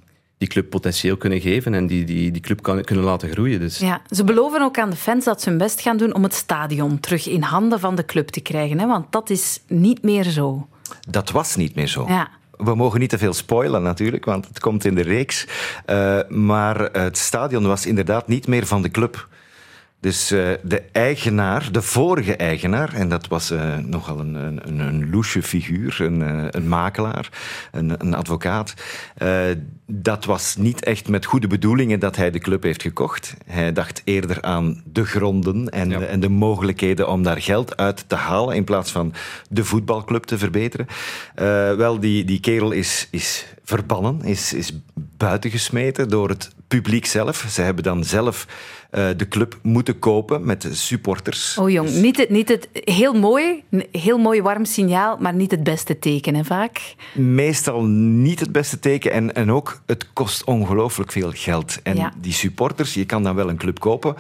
die 0.43 0.51
club 0.51 0.71
potentieel 0.71 1.17
kunnen 1.17 1.41
geven 1.41 1.75
en 1.75 1.87
die 1.87 2.05
die, 2.05 2.31
die 2.31 2.43
club 2.43 2.63
kan, 2.63 2.83
kunnen 2.83 3.05
laten 3.05 3.31
groeien. 3.31 3.61
Dus. 3.61 3.79
Ja, 3.79 4.03
ze 4.11 4.25
beloven 4.25 4.63
ook 4.63 4.79
aan 4.79 4.91
de 4.91 4.97
fans 4.97 5.25
dat 5.25 5.43
ze 5.43 5.49
hun 5.49 5.59
best 5.59 5.81
gaan 5.81 5.97
doen 5.97 6.15
om 6.15 6.23
het 6.23 6.35
stadion 6.35 7.01
terug 7.01 7.29
in 7.29 7.43
handen 7.43 7.81
van 7.81 7.95
de 7.95 8.05
club 8.05 8.29
te 8.29 8.41
krijgen. 8.41 8.79
Hè? 8.79 8.87
Want 8.87 9.13
dat 9.13 9.31
is 9.31 9.61
niet 9.67 10.03
meer 10.03 10.25
zo. 10.25 10.69
Dat 11.09 11.31
was 11.31 11.57
niet 11.57 11.75
meer 11.75 11.87
zo. 11.87 12.05
Ja. 12.09 12.29
We 12.57 12.75
mogen 12.75 13.01
niet 13.01 13.11
te 13.11 13.19
veel 13.19 13.33
spoilen 13.33 13.83
natuurlijk, 13.83 14.25
want 14.25 14.49
het 14.49 14.61
komt 14.61 14.85
in 14.85 14.95
de 14.95 15.03
reeks. 15.03 15.47
Uh, 15.87 16.19
maar 16.29 16.81
het 16.81 17.19
stadion 17.19 17.67
was 17.67 17.87
inderdaad 17.87 18.29
niet 18.29 18.47
meer 18.47 18.67
van 18.67 18.83
de 18.83 18.91
club. 18.91 19.29
Dus 20.03 20.33
uh, 20.33 20.51
de 20.63 20.83
eigenaar, 20.93 21.69
de 21.73 21.83
vorige 21.83 22.37
eigenaar, 22.37 22.95
en 22.95 23.09
dat 23.09 23.29
was 23.29 23.51
uh, 23.51 23.77
nogal 23.77 24.19
een, 24.21 24.35
een, 24.35 24.79
een 24.79 25.11
loesje 25.11 25.43
figuur, 25.43 25.97
een, 26.01 26.21
uh, 26.21 26.45
een 26.51 26.69
makelaar, 26.69 27.29
een, 27.73 27.95
een 27.99 28.15
advocaat. 28.15 28.75
dat 29.87 30.25
was 30.25 30.57
niet 30.57 30.85
echt 30.85 31.09
met 31.09 31.25
goede 31.25 31.47
bedoelingen 31.47 32.01
dat 32.01 32.17
hij 32.17 32.31
de 32.31 32.39
club 32.39 32.63
heeft 32.63 32.83
gekocht. 32.83 33.35
Hij 33.47 33.73
dacht 33.73 34.03
eerder 34.05 34.43
aan 34.43 34.83
de 34.85 35.05
gronden 35.05 35.69
en, 35.69 35.91
ja. 35.91 36.01
en 36.01 36.21
de 36.21 36.29
mogelijkheden 36.29 37.09
om 37.09 37.23
daar 37.23 37.43
geld 37.43 37.77
uit 37.77 38.05
te 38.07 38.17
halen 38.17 38.57
in 38.57 38.65
plaats 38.65 38.93
van 38.93 39.15
de 39.49 39.65
voetbalclub 39.65 40.25
te 40.25 40.39
verbeteren. 40.39 40.87
wel, 41.77 42.01
die, 42.01 42.25
die 42.25 42.41
kerel 42.41 42.71
is, 42.71 43.09
is 43.11 43.47
verbannen, 43.65 44.23
is, 44.23 44.53
is 44.53 44.73
buitengesmeten 45.17 46.09
door 46.09 46.29
het 46.29 46.51
publiek 46.69 47.07
zelf. 47.07 47.47
Ze 47.51 47.63
hebben 47.63 47.85
dan 47.85 48.05
zelf 48.05 48.47
uh, 48.93 49.09
de 49.17 49.29
club 49.29 49.59
moeten 49.63 49.99
kopen 49.99 50.45
met 50.45 50.69
supporters. 50.71 51.59
Oh 51.59 51.71
jong, 51.71 51.91
niet 51.91 52.17
het, 52.17 52.31
niet 52.31 52.49
het 52.49 52.69
heel 52.73 53.13
mooi, 53.13 53.63
heel 53.93 54.19
mooi 54.19 54.43
warm 54.43 54.65
signaal, 54.65 55.17
maar 55.21 55.35
niet 55.35 55.51
het 55.51 55.63
beste 55.63 55.99
teken, 55.99 56.35
hè, 56.35 56.45
vaak? 56.45 56.95
Meestal 57.15 57.85
niet 57.85 58.41
het 58.41 58.53
beste 58.53 58.79
teken 58.79 59.13
en, 59.13 59.35
en 59.35 59.51
ook 59.53 59.83
het 59.87 60.13
kost 60.13 60.45
ongelooflijk 60.45 61.13
veel 61.13 61.31
geld. 61.35 61.83
En 61.83 61.97
ja. 61.97 62.13
die 62.21 62.33
supporters, 62.33 62.95
je 62.95 63.07
kan 63.07 63.23
dan 63.23 63.35
wel 63.35 63.49
een 63.49 63.57
club 63.57 63.79
kopen, 63.79 64.15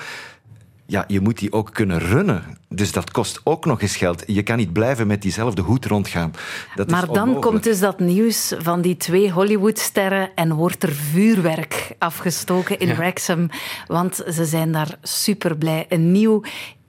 ja, 0.92 1.04
je 1.06 1.20
moet 1.20 1.38
die 1.38 1.52
ook 1.52 1.70
kunnen 1.72 1.98
runnen. 1.98 2.58
Dus 2.68 2.92
dat 2.92 3.10
kost 3.10 3.40
ook 3.44 3.64
nog 3.64 3.82
eens 3.82 3.96
geld. 3.96 4.22
Je 4.26 4.42
kan 4.42 4.56
niet 4.56 4.72
blijven 4.72 5.06
met 5.06 5.22
diezelfde 5.22 5.62
hoed 5.62 5.84
rondgaan. 5.84 6.32
Dat 6.74 6.90
maar 6.90 7.02
is 7.02 7.14
dan 7.14 7.40
komt 7.40 7.62
dus 7.62 7.80
dat 7.80 7.98
nieuws 7.98 8.54
van 8.58 8.80
die 8.80 8.96
twee 8.96 9.30
Hollywoodsterren 9.30 10.30
en 10.34 10.54
wordt 10.54 10.82
er 10.82 10.92
vuurwerk 10.92 11.94
afgestoken 11.98 12.78
in 12.78 12.88
ja. 12.88 12.96
Wrexham. 12.96 13.50
Want 13.86 14.22
ze 14.30 14.44
zijn 14.44 14.72
daar 14.72 14.98
super 15.02 15.56
blij. 15.56 15.86
Een 15.88 16.12
nieuw 16.12 16.42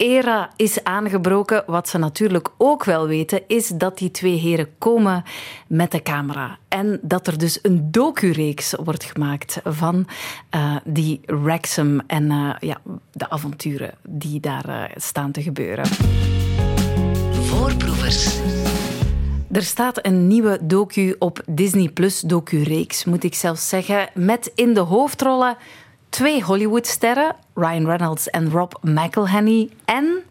era 0.03 0.49
is 0.55 0.83
aangebroken. 0.83 1.63
Wat 1.65 1.89
ze 1.89 1.97
natuurlijk 1.97 2.49
ook 2.57 2.83
wel 2.83 3.07
weten, 3.07 3.41
is 3.47 3.67
dat 3.67 3.97
die 3.97 4.11
twee 4.11 4.37
heren 4.37 4.77
komen 4.77 5.23
met 5.67 5.91
de 5.91 6.01
camera. 6.01 6.57
En 6.67 6.99
dat 7.01 7.27
er 7.27 7.37
dus 7.37 7.59
een 7.61 7.91
docureeks 7.91 8.73
wordt 8.83 9.03
gemaakt 9.03 9.59
van 9.63 10.07
uh, 10.55 10.75
die 10.83 11.21
Wrexham 11.25 12.01
en 12.07 12.31
uh, 12.31 12.53
ja, 12.59 12.77
de 13.11 13.29
avonturen 13.29 13.93
die 14.07 14.39
daar 14.39 14.69
uh, 14.69 14.83
staan 14.95 15.31
te 15.31 15.41
gebeuren. 15.41 15.85
Voorproevers. 17.31 18.39
Er 19.51 19.63
staat 19.63 20.05
een 20.05 20.27
nieuwe 20.27 20.59
docu 20.61 21.15
op 21.19 21.41
Disney 21.49 21.89
Plus 21.89 22.19
docu-reeks, 22.19 23.05
moet 23.05 23.23
ik 23.23 23.35
zelfs 23.35 23.69
zeggen, 23.69 24.09
met 24.13 24.51
in 24.55 24.73
de 24.73 24.79
hoofdrollen 24.79 25.57
twee 26.13 26.43
Hollywoodsterren, 26.43 27.35
Ryan 27.53 27.85
Reynolds 27.85 28.29
en 28.29 28.49
Rob 28.49 28.73
McElhenney, 28.81 29.69
en 29.85 30.23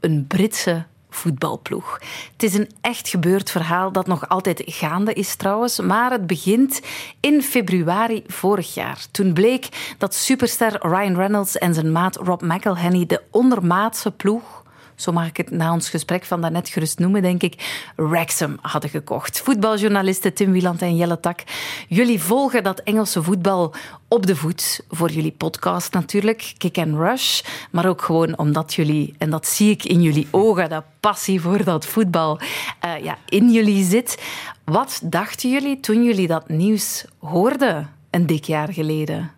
een 0.00 0.26
Britse 0.26 0.84
voetbalploeg. 1.10 2.00
Het 2.32 2.42
is 2.42 2.54
een 2.54 2.70
echt 2.80 3.08
gebeurd 3.08 3.50
verhaal 3.50 3.92
dat 3.92 4.06
nog 4.06 4.28
altijd 4.28 4.62
gaande 4.66 5.12
is 5.12 5.34
trouwens, 5.34 5.80
maar 5.80 6.10
het 6.10 6.26
begint 6.26 6.80
in 7.20 7.42
februari 7.42 8.24
vorig 8.26 8.74
jaar. 8.74 9.06
Toen 9.10 9.32
bleek 9.32 9.94
dat 9.98 10.14
superster 10.14 10.86
Ryan 10.86 11.16
Reynolds 11.16 11.58
en 11.58 11.74
zijn 11.74 11.92
maat 11.92 12.16
Rob 12.16 12.42
McElhenney 12.42 13.06
de 13.06 13.22
ondermaatse 13.30 14.10
ploeg 14.10 14.63
zo 14.94 15.12
mag 15.12 15.26
ik 15.26 15.36
het 15.36 15.50
na 15.50 15.72
ons 15.72 15.88
gesprek 15.88 16.24
van 16.24 16.40
daarnet 16.40 16.68
gerust 16.68 16.98
noemen, 16.98 17.22
denk 17.22 17.42
ik, 17.42 17.82
Wrexham 17.96 18.58
hadden 18.60 18.90
gekocht. 18.90 19.40
Voetbaljournalisten 19.40 20.34
Tim 20.34 20.52
Wieland 20.52 20.82
en 20.82 20.96
Jelle 20.96 21.20
Tak, 21.20 21.42
jullie 21.88 22.20
volgen 22.20 22.62
dat 22.62 22.80
Engelse 22.80 23.22
voetbal 23.22 23.74
op 24.08 24.26
de 24.26 24.36
voet 24.36 24.80
voor 24.90 25.10
jullie 25.10 25.32
podcast 25.32 25.92
natuurlijk, 25.92 26.54
Kick 26.58 26.78
and 26.78 26.96
Rush, 26.96 27.40
maar 27.70 27.86
ook 27.86 28.02
gewoon 28.02 28.38
omdat 28.38 28.74
jullie, 28.74 29.14
en 29.18 29.30
dat 29.30 29.46
zie 29.46 29.70
ik 29.70 29.84
in 29.84 30.02
jullie 30.02 30.28
ogen, 30.30 30.68
dat 30.68 30.84
passie 31.00 31.40
voor 31.40 31.64
dat 31.64 31.86
voetbal 31.86 32.40
uh, 32.84 33.04
ja, 33.04 33.18
in 33.28 33.52
jullie 33.52 33.84
zit. 33.84 34.22
Wat 34.64 35.00
dachten 35.04 35.50
jullie 35.50 35.80
toen 35.80 36.04
jullie 36.04 36.26
dat 36.26 36.48
nieuws 36.48 37.04
hoorden 37.18 37.90
een 38.10 38.26
dik 38.26 38.44
jaar 38.44 38.72
geleden? 38.72 39.30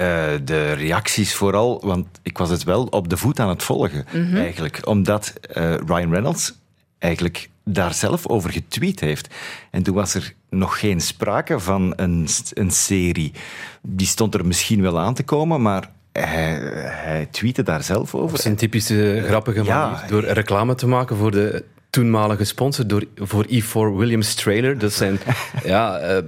Uh, 0.00 0.26
de 0.44 0.72
reacties 0.72 1.34
vooral, 1.34 1.80
want 1.84 2.06
ik 2.22 2.38
was 2.38 2.50
het 2.50 2.64
wel 2.64 2.84
op 2.84 3.08
de 3.08 3.16
voet 3.16 3.40
aan 3.40 3.48
het 3.48 3.62
volgen, 3.62 4.06
mm 4.12 4.24
-hmm. 4.26 4.36
eigenlijk. 4.36 4.86
Omdat 4.86 5.32
uh, 5.56 5.74
Ryan 5.74 6.10
Reynolds 6.10 6.54
eigenlijk 6.98 7.48
daar 7.64 7.94
zelf 7.94 8.26
over 8.26 8.50
getweet 8.50 9.00
heeft. 9.00 9.34
En 9.70 9.82
toen 9.82 9.94
was 9.94 10.14
er 10.14 10.34
nog 10.50 10.78
geen 10.78 11.00
sprake 11.00 11.60
van 11.60 11.92
een, 11.96 12.28
een 12.52 12.70
serie. 12.70 13.32
Die 13.82 14.06
stond 14.06 14.34
er 14.34 14.46
misschien 14.46 14.82
wel 14.82 14.98
aan 14.98 15.14
te 15.14 15.22
komen, 15.22 15.62
maar 15.62 15.90
hij, 16.12 16.52
hij 16.84 17.28
tweette 17.30 17.62
daar 17.62 17.82
zelf 17.82 18.14
over. 18.14 18.30
Dat 18.30 18.38
is 18.38 18.44
een 18.44 18.56
typische 18.56 19.22
grappige 19.26 19.58
manier. 19.58 19.72
Ja, 19.72 20.04
door 20.08 20.24
reclame 20.24 20.74
te 20.74 20.86
maken 20.86 21.16
voor 21.16 21.30
de 21.30 21.64
toenmalige 21.90 22.44
sponsor 22.44 22.86
door, 22.86 23.04
voor 23.16 23.46
E4 23.46 23.96
Williams 23.96 24.34
Trailer. 24.34 24.78
Dat 24.78 24.92
zijn 24.92 25.18
ja, 25.64 26.10
uh, 26.16 26.18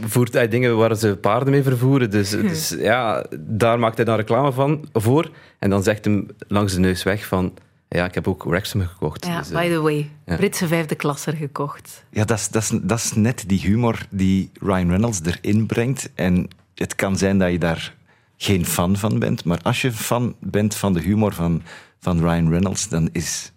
voertuigdingen 0.00 0.76
waar 0.76 0.96
ze 0.96 1.16
paarden 1.16 1.50
mee 1.50 1.62
vervoeren. 1.62 2.10
Dus, 2.10 2.30
dus, 2.30 2.68
ja, 2.78 3.26
daar 3.38 3.78
maakt 3.78 3.96
hij 3.96 4.04
dan 4.04 4.16
reclame 4.16 4.52
van 4.52 4.88
voor. 4.92 5.30
En 5.58 5.70
dan 5.70 5.82
zegt 5.82 6.04
hem 6.04 6.26
langs 6.48 6.72
de 6.72 6.80
neus 6.80 7.02
weg 7.02 7.26
van... 7.26 7.54
Ja, 7.88 8.04
ik 8.04 8.14
heb 8.14 8.28
ook 8.28 8.44
Wrexham 8.44 8.86
gekocht. 8.86 9.26
Ja, 9.26 9.38
dus, 9.38 9.50
uh, 9.50 9.58
by 9.58 9.68
the 9.68 9.80
way. 9.80 10.10
Ja. 10.26 10.36
Britse 10.36 10.66
vijfde 10.66 10.94
klasser 10.94 11.32
gekocht. 11.32 12.04
Ja, 12.10 12.24
dat 12.24 12.38
is, 12.38 12.48
dat, 12.48 12.62
is, 12.62 12.70
dat 12.82 12.98
is 12.98 13.12
net 13.14 13.44
die 13.46 13.60
humor 13.60 14.06
die 14.10 14.50
Ryan 14.60 14.88
Reynolds 14.88 15.20
erin 15.24 15.66
brengt. 15.66 16.10
En 16.14 16.48
het 16.74 16.94
kan 16.94 17.16
zijn 17.16 17.38
dat 17.38 17.50
je 17.50 17.58
daar 17.58 17.94
geen 18.36 18.66
fan 18.66 18.96
van 18.96 19.18
bent. 19.18 19.44
Maar 19.44 19.58
als 19.62 19.82
je 19.82 19.92
fan 19.92 20.34
bent 20.40 20.74
van 20.74 20.92
de 20.92 21.00
humor 21.00 21.32
van, 21.32 21.62
van 22.00 22.18
Ryan 22.18 22.50
Reynolds, 22.50 22.88
dan 22.88 23.08
is 23.12 23.52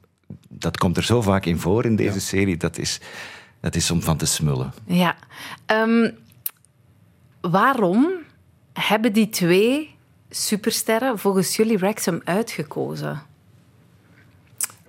dat 0.49 0.77
komt 0.77 0.97
er 0.97 1.03
zo 1.03 1.21
vaak 1.21 1.45
in 1.45 1.59
voor 1.59 1.85
in 1.85 1.95
deze 1.95 2.13
ja. 2.13 2.19
serie. 2.19 2.57
Dat 2.57 2.77
is, 2.77 2.99
dat 3.59 3.75
is 3.75 3.91
om 3.91 4.01
van 4.01 4.17
te 4.17 4.25
smullen. 4.25 4.73
Ja. 4.85 5.15
Um, 5.67 6.17
waarom 7.41 8.09
hebben 8.73 9.13
die 9.13 9.29
twee 9.29 9.95
supersterren 10.29 11.19
volgens 11.19 11.55
jullie 11.55 11.77
Wrexham 11.77 12.21
uitgekozen? 12.23 13.21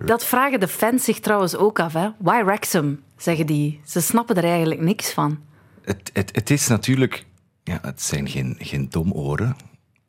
Dat 0.05 0.25
vragen 0.25 0.59
de 0.59 0.67
fans 0.67 1.03
zich 1.03 1.19
trouwens 1.19 1.55
ook 1.55 1.79
af. 1.79 1.93
Hè? 1.93 2.09
Why 2.17 2.43
Wrexham, 2.43 2.99
zeggen 3.17 3.45
die. 3.45 3.81
Ze 3.85 4.01
snappen 4.01 4.35
er 4.35 4.43
eigenlijk 4.43 4.81
niks 4.81 5.11
van. 5.11 5.39
Het, 5.81 6.09
het, 6.13 6.35
het 6.35 6.49
is 6.49 6.67
natuurlijk... 6.67 7.25
Ja, 7.63 7.79
het 7.81 8.01
zijn 8.01 8.29
geen, 8.29 8.55
geen 8.59 8.89
domoren. 8.89 9.55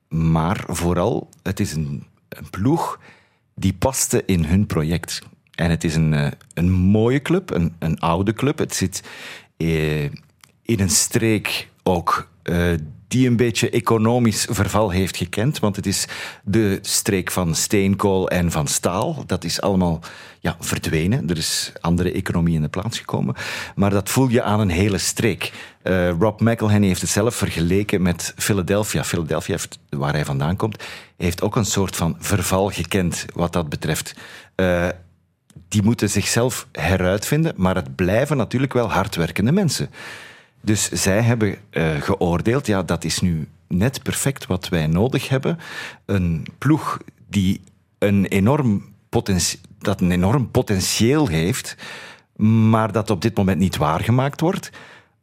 Maar 0.08 0.64
vooral, 0.66 1.28
het 1.42 1.60
is 1.60 1.72
een, 1.72 2.06
een 2.28 2.50
ploeg 2.50 3.00
die 3.54 3.72
paste 3.72 4.22
in 4.26 4.44
hun 4.44 4.66
project. 4.66 5.18
En 5.54 5.70
het 5.70 5.84
is 5.84 5.94
een, 5.94 6.32
een 6.54 6.70
mooie 6.70 7.22
club, 7.22 7.50
een, 7.50 7.74
een 7.78 7.98
oude 7.98 8.32
club. 8.32 8.58
Het 8.58 8.74
zit 8.74 9.02
eh, 9.56 10.04
in 10.62 10.80
een 10.80 10.90
streek 10.90 11.68
ook 11.82 12.28
uh, 12.44 12.72
die 13.14 13.28
een 13.28 13.36
beetje 13.36 13.70
economisch 13.70 14.46
verval 14.50 14.90
heeft 14.90 15.16
gekend. 15.16 15.58
Want 15.58 15.76
het 15.76 15.86
is 15.86 16.06
de 16.44 16.78
streek 16.82 17.30
van 17.30 17.54
steenkool 17.54 18.28
en 18.28 18.50
van 18.50 18.66
staal. 18.66 19.22
Dat 19.26 19.44
is 19.44 19.60
allemaal 19.60 20.00
ja, 20.40 20.56
verdwenen. 20.60 21.28
Er 21.30 21.36
is 21.36 21.72
andere 21.80 22.12
economie 22.12 22.54
in 22.54 22.62
de 22.62 22.68
plaats 22.68 22.98
gekomen. 22.98 23.34
Maar 23.74 23.90
dat 23.90 24.08
voel 24.08 24.28
je 24.28 24.42
aan 24.42 24.60
een 24.60 24.70
hele 24.70 24.98
streek. 24.98 25.52
Uh, 25.82 26.10
Rob 26.10 26.40
McElhenney 26.40 26.88
heeft 26.88 27.00
het 27.00 27.10
zelf 27.10 27.34
vergeleken 27.34 28.02
met 28.02 28.32
Philadelphia. 28.36 29.04
Philadelphia, 29.04 29.56
waar 29.88 30.12
hij 30.12 30.24
vandaan 30.24 30.56
komt, 30.56 30.84
heeft 31.16 31.42
ook 31.42 31.56
een 31.56 31.64
soort 31.64 31.96
van 31.96 32.16
verval 32.18 32.70
gekend 32.70 33.24
wat 33.34 33.52
dat 33.52 33.68
betreft. 33.68 34.14
Uh, 34.56 34.88
die 35.68 35.82
moeten 35.82 36.10
zichzelf 36.10 36.66
heruitvinden, 36.72 37.52
maar 37.56 37.74
het 37.74 37.94
blijven 37.96 38.36
natuurlijk 38.36 38.72
wel 38.72 38.90
hardwerkende 38.90 39.52
mensen. 39.52 39.90
Dus 40.64 40.88
zij 40.88 41.20
hebben 41.20 41.56
uh, 41.70 42.00
geoordeeld, 42.00 42.66
ja, 42.66 42.82
dat 42.82 43.04
is 43.04 43.20
nu 43.20 43.48
net 43.68 44.02
perfect 44.02 44.46
wat 44.46 44.68
wij 44.68 44.86
nodig 44.86 45.28
hebben. 45.28 45.58
Een 46.04 46.46
ploeg 46.58 46.98
die 47.28 47.60
een 47.98 48.26
enorm, 48.26 48.84
dat 49.78 50.00
een 50.00 50.10
enorm 50.10 50.50
potentieel 50.50 51.26
heeft, 51.26 51.76
maar 52.36 52.92
dat 52.92 53.10
op 53.10 53.22
dit 53.22 53.36
moment 53.36 53.58
niet 53.58 53.76
waargemaakt 53.76 54.40
wordt. 54.40 54.70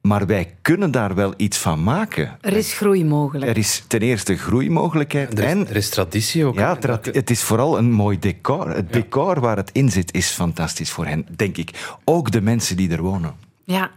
Maar 0.02 0.26
wij 0.26 0.56
kunnen 0.62 0.92
daar 0.92 1.16
wel 1.16 1.34
iets 1.38 1.58
van 1.58 1.84
maken. 1.84 2.38
Er 2.42 2.54
is 2.54 2.74
groei 2.74 3.06
mogelijk. 3.06 3.52
Er 3.52 3.58
is 3.58 3.84
ten 3.88 4.00
eerste 4.00 4.38
groeimogelijkheid. 4.38 5.38
Er 5.38 5.44
is, 5.44 5.50
en 5.50 5.68
er 5.68 5.76
is 5.76 5.90
traditie 5.90 6.46
ook. 6.46 6.56
Ja, 6.56 6.76
tra 6.76 7.00
het 7.12 7.30
is 7.30 7.42
vooral 7.42 7.78
een 7.78 7.92
mooi 7.92 8.20
decor. 8.20 8.70
Het 8.70 8.86
ja. 8.88 8.94
decor 8.94 9.40
waar 9.40 9.58
het 9.58 9.70
in 9.72 9.92
zit 9.92 10.14
is 10.14 10.30
fantastisch 10.30 10.92
voor 10.92 11.06
hen, 11.06 11.26
denk 11.36 11.58
ik. 11.58 11.96
Ook 12.04 12.32
de 12.32 12.42
mensen 12.42 12.78
die 12.78 12.92
er 12.92 13.02
wonen. 13.02 13.36
Ja. 13.64 13.92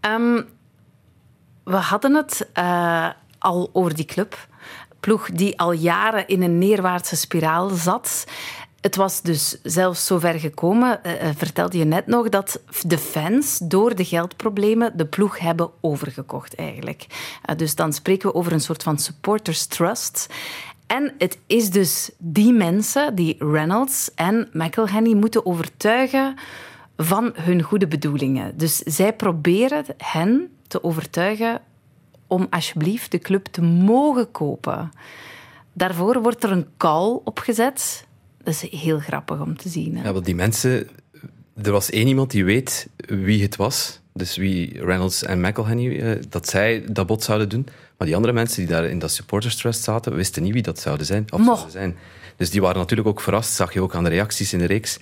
Um, 0.00 0.44
we 1.70 1.76
hadden 1.76 2.14
het 2.14 2.48
uh, 2.58 3.08
al 3.38 3.70
over 3.72 3.94
die 3.94 4.04
club. 4.04 4.48
Ploeg 5.00 5.30
die 5.30 5.58
al 5.58 5.72
jaren 5.72 6.28
in 6.28 6.42
een 6.42 6.58
neerwaartse 6.58 7.16
spiraal 7.16 7.68
zat. 7.68 8.24
Het 8.80 8.96
was 8.96 9.22
dus 9.22 9.58
zelfs 9.62 10.06
zover 10.06 10.40
gekomen, 10.40 11.00
uh, 11.06 11.12
vertelde 11.36 11.78
je 11.78 11.84
net 11.84 12.06
nog, 12.06 12.28
dat 12.28 12.60
de 12.86 12.98
fans 12.98 13.58
door 13.58 13.94
de 13.94 14.04
geldproblemen 14.04 14.96
de 14.96 15.06
ploeg 15.06 15.38
hebben 15.38 15.70
overgekocht 15.80 16.54
eigenlijk. 16.54 17.06
Dus 17.56 17.74
dan 17.74 17.92
spreken 17.92 18.28
we 18.28 18.34
over 18.34 18.52
een 18.52 18.60
soort 18.60 18.82
van 18.82 18.98
supporters 18.98 19.66
trust. 19.66 20.26
En 20.86 21.14
het 21.18 21.38
is 21.46 21.70
dus 21.70 22.10
die 22.18 22.52
mensen 22.52 23.14
die 23.14 23.36
Reynolds 23.38 24.10
en 24.14 24.48
McElhenney 24.52 25.14
moeten 25.14 25.46
overtuigen 25.46 26.34
van 26.96 27.32
hun 27.34 27.62
goede 27.62 27.86
bedoelingen. 27.88 28.56
Dus 28.56 28.76
zij 28.76 29.12
proberen 29.12 29.84
hen 29.96 30.50
te 30.70 30.84
overtuigen 30.84 31.60
om 32.26 32.46
alsjeblieft 32.50 33.10
de 33.10 33.18
club 33.18 33.46
te 33.46 33.62
mogen 33.62 34.30
kopen. 34.30 34.90
Daarvoor 35.72 36.22
wordt 36.22 36.44
er 36.44 36.50
een 36.50 36.66
call 36.76 37.20
opgezet 37.24 38.08
dat 38.42 38.54
is 38.62 38.80
heel 38.80 38.98
grappig 38.98 39.40
om 39.40 39.56
te 39.56 39.68
zien. 39.68 39.96
Hè? 39.96 40.02
Ja, 40.02 40.12
want 40.12 40.24
die 40.24 40.34
mensen... 40.34 40.88
Er 41.62 41.72
was 41.72 41.90
één 41.90 42.06
iemand 42.06 42.30
die 42.30 42.44
weet 42.44 42.88
wie 42.96 43.42
het 43.42 43.56
was. 43.56 44.00
Dus 44.12 44.36
wie 44.36 44.84
Reynolds 44.84 45.22
en 45.22 45.40
McElhenney, 45.40 46.00
eh, 46.00 46.22
dat 46.28 46.48
zij 46.48 46.84
dat 46.92 47.06
bod 47.06 47.22
zouden 47.22 47.48
doen. 47.48 47.66
Maar 47.96 48.06
die 48.06 48.16
andere 48.16 48.32
mensen 48.34 48.58
die 48.58 48.74
daar 48.74 48.84
in 48.84 48.98
dat 48.98 49.10
supporters 49.10 49.56
trust 49.56 49.82
zaten, 49.82 50.14
wisten 50.14 50.42
niet 50.42 50.52
wie 50.52 50.62
dat 50.62 50.80
zouden 50.80 51.06
zijn. 51.06 51.24
Of 51.30 51.44
zouden 51.44 51.70
zijn. 51.70 51.96
Dus 52.36 52.50
die 52.50 52.60
waren 52.60 52.78
natuurlijk 52.78 53.08
ook 53.08 53.20
verrast, 53.20 53.54
zag 53.54 53.72
je 53.72 53.82
ook 53.82 53.94
aan 53.94 54.04
de 54.04 54.10
reacties 54.10 54.52
in 54.52 54.58
de 54.58 54.64
reeks, 54.64 54.98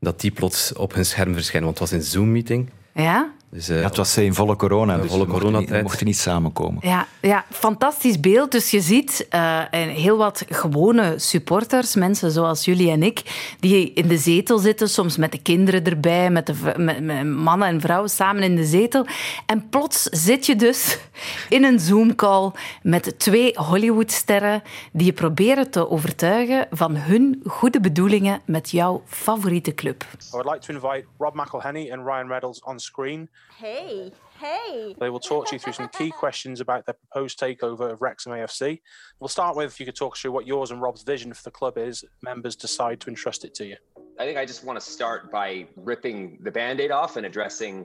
dat 0.00 0.20
die 0.20 0.30
plots 0.30 0.72
op 0.72 0.94
hun 0.94 1.06
scherm 1.06 1.34
verschijnen. 1.34 1.64
Want 1.64 1.78
het 1.78 1.90
was 1.90 1.98
een 1.98 2.06
Zoom-meeting. 2.06 2.70
Ja? 2.94 3.32
Dus, 3.50 3.70
uh, 3.70 3.76
ja, 3.76 3.86
het 3.86 3.96
was 3.96 4.16
in 4.16 4.34
volle 4.34 4.56
corona, 4.56 4.96
dus 4.96 5.10
volle 5.10 5.26
corona 5.26 5.58
mochten, 5.58 5.82
mochten 5.82 6.06
niet 6.06 6.18
samenkomen. 6.18 6.88
Ja, 6.88 7.06
ja, 7.20 7.44
fantastisch 7.50 8.20
beeld. 8.20 8.50
Dus 8.50 8.70
je 8.70 8.80
ziet 8.80 9.26
uh, 9.34 9.62
heel 9.70 10.16
wat 10.16 10.44
gewone 10.48 11.14
supporters, 11.18 11.94
mensen 11.94 12.30
zoals 12.30 12.64
jullie 12.64 12.90
en 12.90 13.02
ik, 13.02 13.22
die 13.60 13.92
in 13.92 14.08
de 14.08 14.18
zetel 14.18 14.58
zitten, 14.58 14.88
soms 14.88 15.16
met 15.16 15.32
de 15.32 15.42
kinderen 15.42 15.84
erbij, 15.84 16.30
met, 16.30 16.46
de, 16.46 16.74
met, 16.76 17.02
met 17.02 17.26
mannen 17.26 17.68
en 17.68 17.80
vrouwen 17.80 18.10
samen 18.10 18.42
in 18.42 18.56
de 18.56 18.64
zetel. 18.64 19.06
En 19.46 19.68
plots 19.68 20.02
zit 20.02 20.46
je 20.46 20.56
dus 20.56 20.98
in 21.48 21.64
een 21.64 21.78
Zoom-call 21.78 22.50
met 22.82 23.18
twee 23.18 23.52
Hollywoodsterren 23.54 24.62
die 24.92 25.06
je 25.06 25.12
proberen 25.12 25.70
te 25.70 25.90
overtuigen 25.90 26.66
van 26.70 26.96
hun 26.96 27.42
goede 27.46 27.80
bedoelingen 27.80 28.40
met 28.44 28.70
jouw 28.70 29.02
favoriete 29.06 29.74
club. 29.74 30.02
I 30.02 30.16
would 30.30 30.50
like 30.52 30.66
to 30.66 30.72
invite 30.72 31.04
Rob 31.18 31.34
McElhenney 31.34 31.92
and 31.92 32.06
Ryan 32.06 32.28
Reynolds 32.28 32.62
on 32.62 32.78
screen. 32.78 33.28
Hey, 33.60 34.10
hey. 34.38 34.96
They 34.98 35.10
will 35.10 35.20
talk 35.20 35.46
to 35.48 35.54
you 35.54 35.58
through 35.58 35.74
some 35.74 35.88
key 35.88 36.10
questions 36.10 36.60
about 36.60 36.86
their 36.86 36.94
proposed 36.94 37.38
takeover 37.38 37.92
of 37.92 38.00
Wrexham 38.00 38.32
AFC. 38.32 38.80
We'll 39.20 39.28
start 39.28 39.54
with 39.54 39.72
if 39.72 39.78
you 39.78 39.84
could 39.84 39.96
talk 39.96 40.14
us 40.14 40.20
through 40.20 40.32
what 40.32 40.46
yours 40.46 40.70
and 40.70 40.80
Rob's 40.80 41.02
vision 41.02 41.34
for 41.34 41.42
the 41.42 41.50
club 41.50 41.76
is. 41.76 42.02
Members 42.22 42.56
decide 42.56 43.00
to 43.00 43.08
entrust 43.08 43.44
it 43.44 43.52
to 43.56 43.66
you. 43.66 43.76
I 44.18 44.24
think 44.24 44.38
I 44.38 44.46
just 44.46 44.64
want 44.64 44.80
to 44.80 44.84
start 44.84 45.30
by 45.30 45.66
ripping 45.76 46.38
the 46.42 46.50
band 46.50 46.80
aid 46.80 46.90
off 46.90 47.16
and 47.16 47.26
addressing 47.26 47.84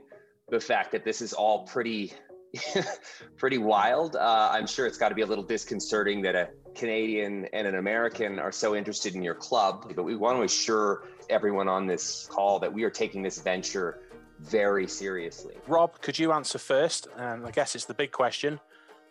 the 0.50 0.60
fact 0.60 0.94
that 0.94 1.04
this 1.04 1.22
is 1.22 1.34
all 1.34 1.66
pretty. 1.66 2.14
pretty 3.38 3.58
wild. 3.58 4.16
Uh, 4.16 4.50
I'm 4.54 4.66
sure 4.66 4.86
it's 4.86 4.98
got 4.98 5.10
to 5.10 5.16
be 5.16 5.24
a 5.24 5.26
little 5.26 5.44
disconcerting 5.44 6.22
that 6.22 6.36
a 6.36 6.48
Canadian 6.74 7.50
and 7.52 7.68
an 7.68 7.76
American 7.76 8.40
are 8.40 8.52
so 8.54 8.78
interested 8.78 9.14
in 9.14 9.22
your 9.22 9.36
club, 9.36 9.92
but 9.94 10.04
we 10.04 10.16
want 10.16 10.38
to 10.38 10.44
assure 10.44 11.04
everyone 11.30 11.68
on 11.68 11.86
this 11.86 12.30
call 12.32 12.60
that 12.60 12.72
we 12.72 12.84
are 12.86 12.90
taking 12.90 13.22
this 13.22 13.42
venture 13.42 14.00
very 14.40 14.88
seriously. 14.88 15.56
Rob, 15.68 16.02
could 16.02 16.18
you 16.20 16.32
answer 16.32 16.58
first? 16.58 17.08
And 17.18 17.46
I 17.46 17.52
guess 17.52 17.76
it's 17.76 17.86
the 17.86 17.94
big 17.94 18.12
question 18.12 18.60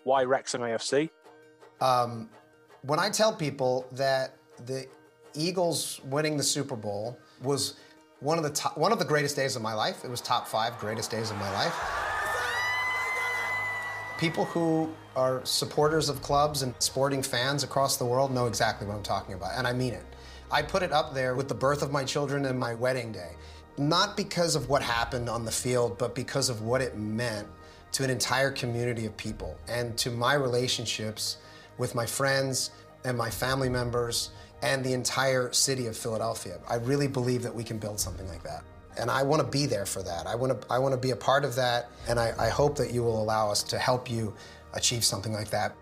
why 0.05 0.23
Wrexham 0.25 0.61
AFC? 0.61 1.11
Um, 1.81 2.29
when 2.83 2.99
I 2.99 3.11
tell 3.11 3.33
people 3.33 3.87
that 3.93 4.37
the 4.67 4.87
Eagles 5.35 6.01
winning 6.05 6.37
the 6.37 6.43
Super 6.43 6.77
Bowl 6.77 7.19
was 7.43 7.75
one 8.21 8.39
of 8.39 8.45
the 8.45 8.51
top, 8.51 8.79
one 8.79 8.93
of 8.93 8.99
the 8.99 9.05
greatest 9.05 9.35
days 9.35 9.57
of 9.57 9.63
my 9.63 9.75
life, 9.75 10.05
it 10.05 10.11
was 10.11 10.21
top 10.21 10.47
five 10.47 10.79
greatest 10.79 11.11
days 11.11 11.31
of 11.31 11.39
my 11.39 11.51
life. 11.53 11.75
People 14.19 14.45
who 14.45 14.95
are 15.17 15.45
supporters 15.45 16.09
of 16.09 16.23
clubs 16.23 16.63
and 16.63 16.75
sporting 16.79 17.23
fans 17.23 17.65
across 17.65 17.97
the 17.97 18.05
world 18.05 18.33
know 18.33 18.47
exactly 18.47 18.87
what 18.87 18.97
I'm 18.97 19.03
talking 19.03 19.35
about, 19.35 19.53
and 19.57 19.67
I 19.67 19.73
mean 19.73 19.93
it. 19.93 20.05
I 20.51 20.63
put 20.63 20.83
it 20.83 20.93
up 20.93 21.15
there 21.15 21.35
with 21.35 21.49
the 21.49 21.55
birth 21.55 21.83
of 21.83 21.91
my 21.91 22.05
children 22.05 22.45
and 22.45 22.59
my 22.59 22.75
wedding 22.75 23.11
day, 23.11 23.33
not 23.77 24.17
because 24.17 24.55
of 24.55 24.69
what 24.69 24.83
happened 24.83 25.29
on 25.29 25.45
the 25.45 25.51
field, 25.51 25.99
but 25.99 26.15
because 26.15 26.49
of 26.49 26.63
what 26.63 26.81
it 26.81 26.97
meant 26.97 27.49
to 27.93 28.05
an 28.05 28.11
entire 28.11 28.51
community 28.51 29.07
of 29.07 29.17
people 29.17 29.57
and 29.69 29.97
to 29.99 30.11
my 30.11 30.35
relationships 30.35 31.39
with 31.79 31.95
my 31.95 32.07
friends 32.07 32.71
and 33.05 33.17
my 33.17 33.31
family 33.31 33.69
members 33.69 34.31
and 34.63 34.85
the 34.85 34.93
entire 34.93 35.53
city 35.53 35.87
of 35.87 35.97
Philadelphia. 35.97 36.59
I 36.69 36.77
really 36.77 37.07
believe 37.07 37.43
that 37.43 37.55
we 37.55 37.63
can 37.63 37.79
build 37.79 38.01
something 38.01 38.27
like 38.29 38.43
that. 38.43 38.65
And 38.97 39.11
I 39.11 39.23
want 39.23 39.43
to 39.43 39.49
be 39.49 39.67
there 39.67 39.87
for 39.87 40.03
that. 40.03 40.27
I 40.27 40.35
want 40.35 40.61
to, 40.61 40.73
I 40.73 40.79
want 40.79 40.95
to 40.95 41.01
be 41.01 41.11
a 41.11 41.17
part 41.17 41.45
of 41.45 41.55
that. 41.57 41.91
And 42.09 42.19
I, 42.19 42.33
I 42.39 42.49
hope 42.49 42.77
that 42.77 42.93
you 42.93 43.03
will 43.03 43.21
allow 43.21 43.51
us 43.51 43.63
to 43.65 43.79
help 43.79 44.11
you 44.11 44.35
achieve 44.73 45.05
something 45.05 45.33
like 45.33 45.51
that. 45.51 45.75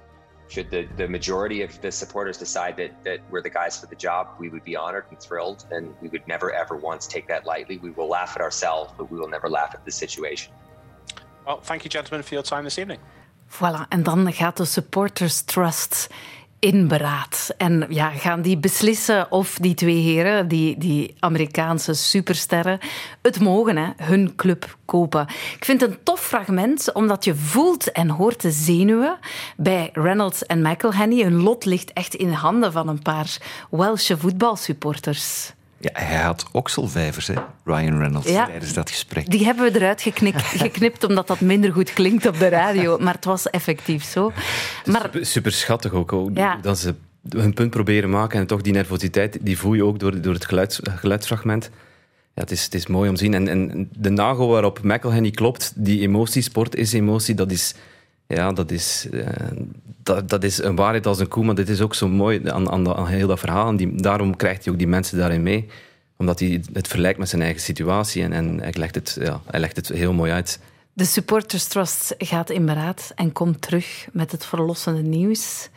Should 0.53 0.71
the, 0.71 0.87
the 0.99 1.09
majority 1.09 1.63
of 1.63 1.81
the 1.81 1.91
supporters 1.91 2.37
decide 2.37 2.77
that, 2.77 2.93
that 3.05 3.21
we're 3.31 3.41
the 3.41 3.49
guys 3.49 3.81
for 3.81 3.87
the 3.87 3.97
job, 3.97 4.29
we 4.39 4.51
would 4.51 4.65
be 4.65 4.77
honored 4.77 5.07
and 5.09 5.19
thrilled. 5.19 5.65
And 5.71 5.95
we 6.03 6.09
would 6.09 6.29
never, 6.29 6.53
ever 6.53 6.77
once 6.77 7.07
take 7.07 7.27
that 7.29 7.47
lightly. 7.47 7.79
We 7.79 7.91
will 7.91 8.11
laugh 8.11 8.33
at 8.37 8.43
ourselves, 8.43 8.93
but 8.99 9.11
we 9.11 9.19
will 9.19 9.31
never 9.31 9.49
laugh 9.49 9.71
at 9.73 9.83
the 9.87 9.91
situation. 9.91 10.53
Well, 11.47 11.61
thank 11.63 11.85
you, 11.85 11.91
gentlemen, 11.91 12.23
for 12.23 12.35
your 12.35 12.43
time 12.43 12.65
this 12.65 12.79
evening. 12.79 12.99
Voilà, 13.47 13.87
en 13.89 14.03
dan 14.03 14.33
gaat 14.33 14.57
de 14.57 14.65
Supporters 14.65 15.43
Trust 15.43 16.09
in 16.63 16.89
beraad. 16.89 17.55
En 17.57 17.87
ja, 17.89 18.11
gaan 18.11 18.43
die 18.43 18.59
beslissen 18.59 19.33
of 19.33 19.59
die 19.61 19.75
twee 19.75 20.01
heren, 20.01 20.49
die, 20.49 20.79
die 20.79 21.15
Amerikaanse 21.19 21.95
supersterren, 21.95 22.79
het 23.23 23.41
mogen, 23.41 23.77
hè, 23.77 23.91
hun 23.97 24.35
club 24.37 24.77
kopen. 24.85 25.27
Ik 25.57 25.65
vind 25.65 25.81
het 25.81 25.91
een 25.91 25.99
tof 26.03 26.21
fragment, 26.21 26.93
omdat 26.93 27.25
je 27.25 27.35
voelt 27.35 27.93
en 27.93 28.09
hoort 28.09 28.41
de 28.41 28.51
zenuwen 28.51 29.19
bij 29.57 29.91
Reynolds 29.93 30.47
en 30.47 30.63
McElhenney. 30.63 31.23
Hun 31.23 31.43
lot 31.43 31.65
ligt 31.65 31.93
echt 31.93 32.15
in 32.15 32.33
handen 32.33 32.73
van 32.73 32.89
een 32.89 33.03
paar 33.03 33.39
Welsche 33.71 34.19
voetbalsupporters. 34.19 35.53
Ja, 35.83 35.91
hij 35.93 36.23
had 36.23 36.45
okselvijvers, 36.53 37.27
hè, 37.27 37.35
Ryan 37.65 37.99
Reynolds, 37.99 38.29
Ja. 38.29 38.47
tijdens 38.47 38.73
dat 38.73 38.91
gesprek. 38.91 39.31
Die 39.31 39.45
hebben 39.45 39.73
we 39.73 39.79
eruit 39.79 40.03
geknikt, 40.03 40.43
geknipt 40.67 41.05
omdat 41.05 41.27
dat 41.27 41.41
minder 41.41 41.73
goed 41.73 41.93
klinkt 41.93 42.27
op 42.27 42.39
de 42.39 42.49
radio. 42.49 42.99
Maar 42.99 43.15
het 43.15 43.25
was 43.25 43.51
effectief 43.51 44.05
zo. 44.05 44.33
Maar 44.87 45.01
Super, 45.03 45.27
super 45.27 45.53
schattig 45.53 45.93
ook. 45.93 46.13
ook 46.13 46.31
Ja. 46.35 46.59
Dat 46.63 46.79
ze 46.79 46.95
hun 47.29 47.55
punt 47.55 47.71
proberen 47.71 48.11
maken 48.11 48.41
en 48.41 48.47
toch 48.47 48.61
die 48.61 48.73
nervositeit, 48.73 49.39
die 49.41 49.59
voel 49.59 49.75
je 49.75 49.85
ook 49.85 49.99
door, 49.99 50.21
door 50.21 50.35
het 50.35 50.45
geluids, 50.45 50.81
geluidsfragment. 50.83 51.71
Ja, 52.35 52.43
het, 52.43 52.51
is, 52.51 52.65
het 52.65 52.75
is 52.75 52.87
mooi 52.87 53.09
om 53.09 53.15
te 53.15 53.25
zien. 53.25 53.35
En, 53.35 53.49
en 53.49 53.89
de 53.97 54.11
nagel 54.11 54.49
waarop 54.49 54.83
McElhenney 54.83 55.31
klopt, 55.31 55.73
die 55.77 56.01
emotie, 56.01 56.43
sport 56.43 56.75
is 56.75 56.93
emotie, 56.93 57.35
dat 57.35 57.51
is, 57.51 57.75
ja, 58.35 58.53
dat 58.53 58.71
is, 58.71 59.09
eh, 59.13 59.27
dat, 60.03 60.29
dat 60.29 60.45
is 60.45 60.63
een 60.63 60.77
waarheid 60.77 61.07
als 61.07 61.19
een 61.19 61.29
koe, 61.29 61.45
maar 61.45 61.55
dit 61.55 61.69
is 61.69 61.81
ook 61.81 61.95
zo 61.95 62.09
mooi 62.09 62.49
aan, 62.49 62.71
aan, 62.71 62.95
aan 62.95 63.07
heel 63.07 63.27
dat 63.27 63.39
verhaal. 63.39 63.69
En 63.69 63.77
die, 63.77 63.95
daarom 63.95 64.37
krijgt 64.37 64.65
hij 64.65 64.73
ook 64.73 64.79
die 64.79 64.89
mensen 64.89 65.19
daarin 65.19 65.43
mee. 65.43 65.69
Omdat 66.17 66.41
hij 66.41 66.65
het 66.73 66.87
vergelijkt 66.87 67.19
met 67.19 67.29
zijn 67.29 67.43
eigen 67.43 67.61
situatie 67.61 68.23
en, 68.23 68.33
en 68.33 68.61
hij, 68.61 68.73
legt 68.77 68.95
het, 68.95 69.17
ja, 69.21 69.41
hij 69.47 69.61
legt 69.61 69.77
het 69.77 69.89
heel 69.89 70.13
mooi 70.13 70.33
uit. 70.33 70.59
de 70.93 71.05
Supporters 71.05 71.67
Trust 71.67 72.15
gaat 72.19 72.51
in 72.51 72.67
beraad 72.67 73.13
en 73.15 73.33
komt 73.33 73.63
terug 73.63 74.07
met 74.13 74.33
het 74.33 74.45
verlossende 74.45 75.03
nieuws. 75.03 75.69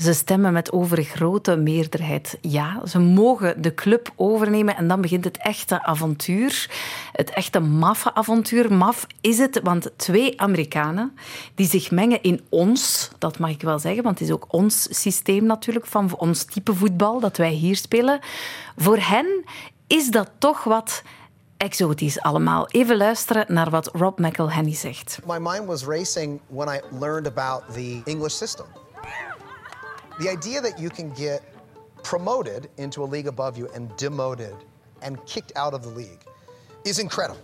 Ze 0.00 0.12
stemmen 0.12 0.52
met 0.52 0.72
overgrote 0.72 1.56
meerderheid 1.56 2.38
ja. 2.40 2.86
Ze 2.86 2.98
mogen 2.98 3.62
de 3.62 3.74
club 3.74 4.12
overnemen 4.16 4.76
en 4.76 4.88
dan 4.88 5.00
begint 5.00 5.24
het 5.24 5.36
echte 5.36 5.82
avontuur. 5.82 6.70
Het 7.12 7.30
echte 7.30 7.60
maffe 7.60 8.14
avontuur. 8.14 8.72
Maf 8.72 9.06
is 9.20 9.38
het, 9.38 9.60
want 9.62 9.90
twee 9.96 10.40
Amerikanen 10.40 11.16
die 11.54 11.66
zich 11.66 11.90
mengen 11.90 12.22
in 12.22 12.40
ons, 12.48 13.10
dat 13.18 13.38
mag 13.38 13.50
ik 13.50 13.62
wel 13.62 13.78
zeggen, 13.78 14.02
want 14.02 14.18
het 14.18 14.28
is 14.28 14.34
ook 14.34 14.46
ons 14.48 15.00
systeem 15.00 15.44
natuurlijk, 15.44 15.86
van 15.86 16.16
ons 16.16 16.44
type 16.44 16.74
voetbal 16.74 17.20
dat 17.20 17.36
wij 17.36 17.52
hier 17.52 17.76
spelen. 17.76 18.20
Voor 18.76 18.98
hen 18.98 19.44
is 19.86 20.10
dat 20.10 20.30
toch 20.38 20.64
wat 20.64 21.02
exotisch 21.56 22.20
allemaal. 22.20 22.68
Even 22.68 22.96
luisteren 22.96 23.44
naar 23.48 23.70
wat 23.70 23.90
Rob 23.92 24.18
McElhenney 24.18 24.74
zegt. 24.74 25.18
My 25.26 25.38
mind 25.38 25.66
was 25.66 25.84
racing 25.84 26.40
when 26.46 26.68
I 26.68 26.80
learned 26.98 27.26
about 27.26 27.62
the 27.72 28.00
English 28.04 28.34
system. 28.34 28.66
The 30.20 30.30
idea 30.30 30.60
that 30.60 30.78
you 30.78 30.90
can 30.90 31.12
get 31.16 31.40
promoted 32.02 32.68
into 32.76 33.04
a 33.04 33.08
league 33.08 33.28
above 33.28 33.58
you 33.58 33.68
and 33.74 33.98
demoted 33.98 34.54
and 35.00 35.18
kicked 35.24 35.54
out 35.54 35.72
of 35.74 35.80
the 35.80 35.92
league 35.96 36.18
is 36.82 36.98
incredible. 36.98 37.42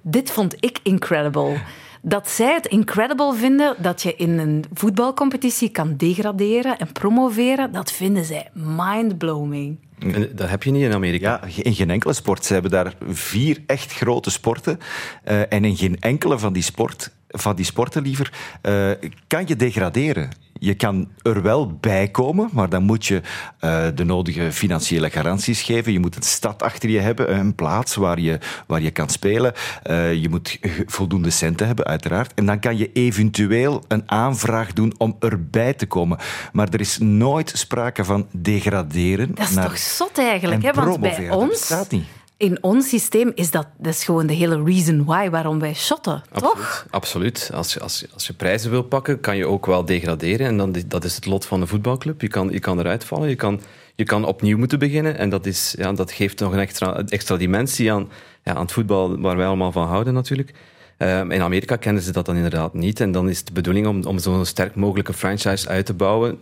Dit 0.00 0.30
vond 0.30 0.54
ik 0.60 0.78
incredible. 0.82 1.60
Dat 2.02 2.28
zij 2.30 2.54
het 2.54 2.66
incredible 2.66 3.34
vinden 3.34 3.76
dat 3.78 4.02
je 4.02 4.14
in 4.16 4.38
een 4.38 4.64
voetbalcompetitie 4.72 5.68
kan 5.68 5.96
degraderen 5.96 6.78
en 6.78 6.92
promoveren, 6.92 7.72
dat 7.72 7.92
vinden 7.92 8.24
zij 8.24 8.50
mind-blowing. 8.52 9.78
En 9.98 10.30
dat 10.34 10.48
heb 10.48 10.62
je 10.62 10.70
niet 10.70 10.82
in 10.82 10.92
Amerika. 10.92 11.40
Ja, 11.46 11.62
in 11.62 11.74
geen 11.74 11.90
enkele 11.90 12.12
sport. 12.12 12.44
Ze 12.44 12.52
hebben 12.52 12.70
daar 12.70 12.94
vier 13.08 13.62
echt 13.66 13.92
grote 13.92 14.30
sporten. 14.30 14.78
eh, 15.24 15.52
en 15.52 15.64
in 15.64 15.76
geen 15.76 16.00
enkele 16.00 16.38
van 16.38 16.52
die, 16.52 16.62
sport, 16.62 17.10
van 17.36 17.56
die 17.56 17.64
sporten 17.64 18.02
liever 18.02 18.32
eh, 18.62 18.90
kan 19.26 19.44
je 19.46 19.56
degraderen. 19.56 20.28
Je 20.58 20.74
kan 20.74 21.08
er 21.22 21.42
wel 21.42 21.72
bij 21.80 22.08
komen, 22.08 22.48
maar 22.52 22.68
dan 22.68 22.82
moet 22.82 23.06
je 23.06 23.20
eh, 23.58 23.86
de 23.94 24.04
nodige 24.04 24.52
financiële 24.52 25.10
garanties 25.10 25.62
geven. 25.62 25.92
Je 25.92 25.98
moet 26.00 26.16
een 26.16 26.22
stad 26.22 26.62
achter 26.62 26.90
je 26.90 26.98
hebben, 27.00 27.34
een 27.38 27.54
plaats 27.54 27.94
waar 27.94 28.20
je, 28.20 28.38
waar 28.66 28.80
je 28.82 28.90
kan 28.90 29.08
spelen. 29.08 29.52
Eh, 29.82 30.14
je 30.14 30.28
moet 30.28 30.58
voldoende 30.86 31.30
centen 31.30 31.66
hebben, 31.66 31.84
uiteraard. 31.84 32.34
En 32.34 32.46
dan 32.46 32.60
kan 32.60 32.76
je 32.78 32.92
eventueel 32.92 33.84
een 33.88 34.02
aanvraag 34.10 34.72
doen 34.72 34.94
om 34.98 35.16
erbij 35.20 35.74
te 35.74 35.86
komen. 35.86 36.18
Maar 36.52 36.68
er 36.68 36.80
is 36.80 36.98
nooit 36.98 37.52
sprake 37.54 38.04
van 38.04 38.26
degraderen. 38.32 39.34
Dat 39.34 39.48
is 39.48 39.54
naar- 39.54 39.64
toch 39.64 39.78
zot 39.78 40.18
eigenlijk, 40.18 40.62
en 40.62 40.68
hè? 40.68 40.74
Want 40.74 41.00
bij 41.00 41.10
promoveren, 41.10 41.30
dat 41.30 41.40
ons, 41.40 41.50
bestaat 41.50 41.90
niet. 41.90 42.04
In 42.44 42.62
ons 42.62 42.88
systeem, 42.88 43.32
is 43.34 43.50
dat, 43.50 43.66
dat 43.78 43.92
is 43.92 44.04
gewoon 44.04 44.26
de 44.26 44.32
hele 44.32 44.62
reason 44.62 45.04
why 45.04 45.30
waarom 45.30 45.58
wij 45.58 45.74
shotten, 45.74 46.22
toch? 46.32 46.86
Absoluut. 46.90 47.50
Als 47.54 47.72
je, 47.72 47.80
als, 47.80 48.00
je, 48.00 48.08
als 48.14 48.26
je 48.26 48.32
prijzen 48.32 48.70
wil 48.70 48.82
pakken, 48.82 49.20
kan 49.20 49.36
je 49.36 49.46
ook 49.46 49.66
wel 49.66 49.84
degraderen. 49.84 50.46
En 50.46 50.56
dan, 50.56 50.76
dat 50.86 51.04
is 51.04 51.14
het 51.14 51.26
lot 51.26 51.46
van 51.46 51.60
de 51.60 51.66
voetbalclub. 51.66 52.20
Je 52.20 52.28
kan, 52.28 52.48
je 52.50 52.58
kan 52.58 52.78
eruit 52.78 53.04
vallen, 53.04 53.28
je 53.28 53.34
kan, 53.34 53.60
je 53.94 54.04
kan 54.04 54.24
opnieuw 54.24 54.58
moeten 54.58 54.78
beginnen. 54.78 55.18
En 55.18 55.28
dat, 55.28 55.46
is, 55.46 55.74
ja, 55.78 55.92
dat 55.92 56.12
geeft 56.12 56.40
nog 56.40 56.52
een 56.52 56.58
extra, 56.58 57.02
extra 57.08 57.36
dimensie 57.36 57.92
aan, 57.92 58.08
ja, 58.42 58.54
aan 58.54 58.62
het 58.62 58.72
voetbal 58.72 59.20
waar 59.20 59.36
wij 59.36 59.46
allemaal 59.46 59.72
van 59.72 59.86
houden 59.86 60.14
natuurlijk. 60.14 60.52
Ehm, 60.96 61.30
in 61.30 61.42
Amerika 61.42 61.76
kennen 61.76 62.02
ze 62.02 62.12
dat 62.12 62.26
dan 62.26 62.36
inderdaad 62.36 62.74
niet. 62.74 63.00
En 63.00 63.12
dan 63.12 63.28
is 63.28 63.38
het 63.38 63.46
de 63.46 63.52
bedoeling 63.52 63.86
om, 63.86 64.04
om 64.04 64.18
zo'n 64.18 64.46
sterk 64.46 64.74
mogelijke 64.74 65.12
franchise 65.12 65.68
uit 65.68 65.86
te 65.86 65.94
bouwen 65.94 66.38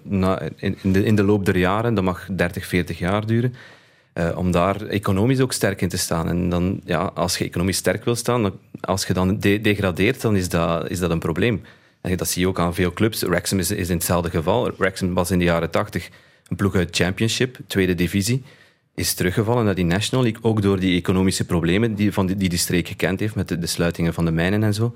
in, 0.56 0.76
de, 0.82 1.04
in 1.04 1.14
de 1.14 1.24
loop 1.24 1.44
der 1.44 1.56
jaren. 1.56 1.94
Dat 1.94 2.04
mag 2.04 2.28
30, 2.30 2.66
40 2.66 2.98
jaar 2.98 3.26
duren. 3.26 3.54
Eh, 4.12 4.38
om 4.38 4.50
daar 4.50 4.86
economisch 4.86 5.40
ook 5.40 5.52
sterk 5.52 5.80
in 5.80 5.88
te 5.88 5.96
staan. 5.96 6.28
En 6.28 6.48
dan, 6.48 6.80
ja, 6.84 7.10
als 7.14 7.38
je 7.38 7.44
economisch 7.44 7.76
sterk 7.76 8.04
wil 8.04 8.14
staan, 8.14 8.52
als 8.80 9.06
je 9.06 9.12
dan 9.12 9.38
de- 9.38 9.60
degradeert, 9.60 10.20
dan 10.20 10.36
is 10.36 10.48
dat, 10.48 10.90
is 10.90 10.98
dat 10.98 11.10
een 11.10 11.18
probleem. 11.18 11.62
En 12.00 12.16
dat 12.16 12.28
zie 12.28 12.42
je 12.42 12.48
ook 12.48 12.58
aan 12.58 12.74
veel 12.74 12.92
clubs. 12.92 13.22
Wrexham 13.22 13.58
is, 13.58 13.70
is 13.70 13.88
in 13.88 13.96
hetzelfde 13.96 14.30
geval. 14.30 14.70
Wrexham 14.76 15.14
was 15.14 15.30
in 15.30 15.38
de 15.38 15.44
jaren 15.44 15.70
80 15.70 16.10
een 16.48 16.56
ploeg 16.56 16.74
uit 16.74 16.96
Championship, 16.96 17.58
tweede 17.66 17.94
divisie. 17.94 18.42
Is 18.94 19.14
teruggevallen 19.14 19.64
naar 19.64 19.74
die 19.74 19.84
National 19.84 20.24
League, 20.24 20.44
ook 20.44 20.62
door 20.62 20.80
die 20.80 20.98
economische 20.98 21.44
problemen 21.44 21.94
die, 21.94 22.12
van 22.12 22.26
die, 22.26 22.48
die 22.48 22.58
streek 22.58 22.88
gekend 22.88 23.20
heeft, 23.20 23.34
met 23.34 23.48
de, 23.48 23.58
de 23.58 23.66
sluitingen 23.66 24.14
van 24.14 24.24
de 24.24 24.30
mijnen 24.30 24.62
en 24.62 24.74
zo. 24.74 24.94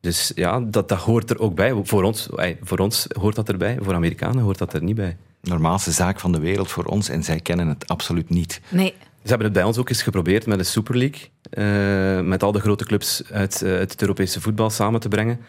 Dus 0.00 0.32
ja, 0.34 0.60
dat, 0.60 0.88
dat 0.88 0.98
hoort 0.98 1.30
er 1.30 1.38
ook 1.38 1.54
bij. 1.54 1.80
Voor 1.82 2.02
ons, 2.02 2.28
voor 2.62 2.78
ons 2.78 3.06
hoort 3.18 3.34
dat 3.34 3.48
erbij, 3.48 3.78
voor 3.80 3.94
Amerikanen 3.94 4.42
hoort 4.42 4.58
dat 4.58 4.72
er 4.72 4.82
niet 4.82 4.94
bij. 4.94 5.16
Normaalste 5.42 5.90
zaak 5.90 6.20
van 6.20 6.32
de 6.32 6.40
wereld 6.40 6.70
voor 6.70 6.84
ons 6.84 7.08
en 7.08 7.22
zij 7.24 7.40
kennen 7.40 7.68
het 7.68 7.88
absoluut 7.88 8.30
niet. 8.30 8.60
Nee. 8.68 8.94
Ze 9.22 9.28
hebben 9.28 9.46
het 9.46 9.56
bij 9.56 9.64
ons 9.64 9.78
ook 9.78 9.88
eens 9.88 10.02
geprobeerd 10.02 10.46
met 10.46 10.58
de 10.58 10.64
Super 10.64 10.96
League. 10.96 11.28
eh, 11.50 12.20
met 12.26 12.42
al 12.42 12.52
de 12.52 12.60
grote 12.60 12.84
clubs 12.84 13.22
uit, 13.30 13.62
eh, 13.62 13.72
uit 13.72 13.90
het 13.92 14.00
Europese 14.00 14.40
voetbal 14.40 14.70
samen 14.70 15.00
te 15.00 15.08
brengen. 15.08 15.40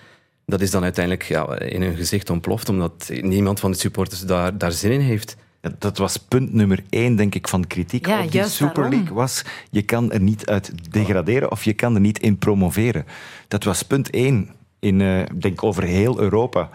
Dat 0.46 0.62
is 0.62 0.72
dan 0.72 0.84
uiteindelijk 0.84 1.24
ja, 1.28 1.60
in 1.60 1.82
hun 1.82 1.96
gezicht 1.96 2.30
ontploft, 2.30 2.70
omdat 2.70 3.12
niemand 3.22 3.60
van 3.60 3.72
de 3.72 3.78
supporters 3.78 4.22
daar, 4.22 4.58
daar 4.58 4.72
zin 4.72 4.92
in 4.92 5.00
heeft. 5.00 5.36
Ja, 5.62 5.72
dat 5.80 5.98
was 5.98 6.18
punt 6.18 6.54
nummer 6.54 6.84
één, 6.90 7.16
denk 7.16 7.36
ik, 7.36 7.48
van 7.48 7.68
kritiek 7.68 8.08
Ja, 8.08 8.24
op 8.24 8.32
die 8.32 8.44
Super 8.48 8.74
daarom. 8.74 8.94
League. 8.94 9.14
Was, 9.14 9.44
je 9.70 9.82
kan 9.82 10.12
er 10.12 10.22
niet 10.22 10.46
uit 10.46 10.72
degraderen 10.92 11.52
of 11.52 11.64
je 11.64 11.74
kan 11.74 11.96
er 11.96 12.02
niet 12.02 12.20
in 12.20 12.38
promoveren. 12.38 13.06
Dat 13.48 13.64
was 13.64 13.84
punt 13.84 14.10
één, 14.10 14.50
in, 14.80 15.02
eh, 15.02 15.20
ik 15.20 15.42
denk 15.42 15.64
over 15.64 15.84
heel 15.84 16.20
Europa, 16.20 16.70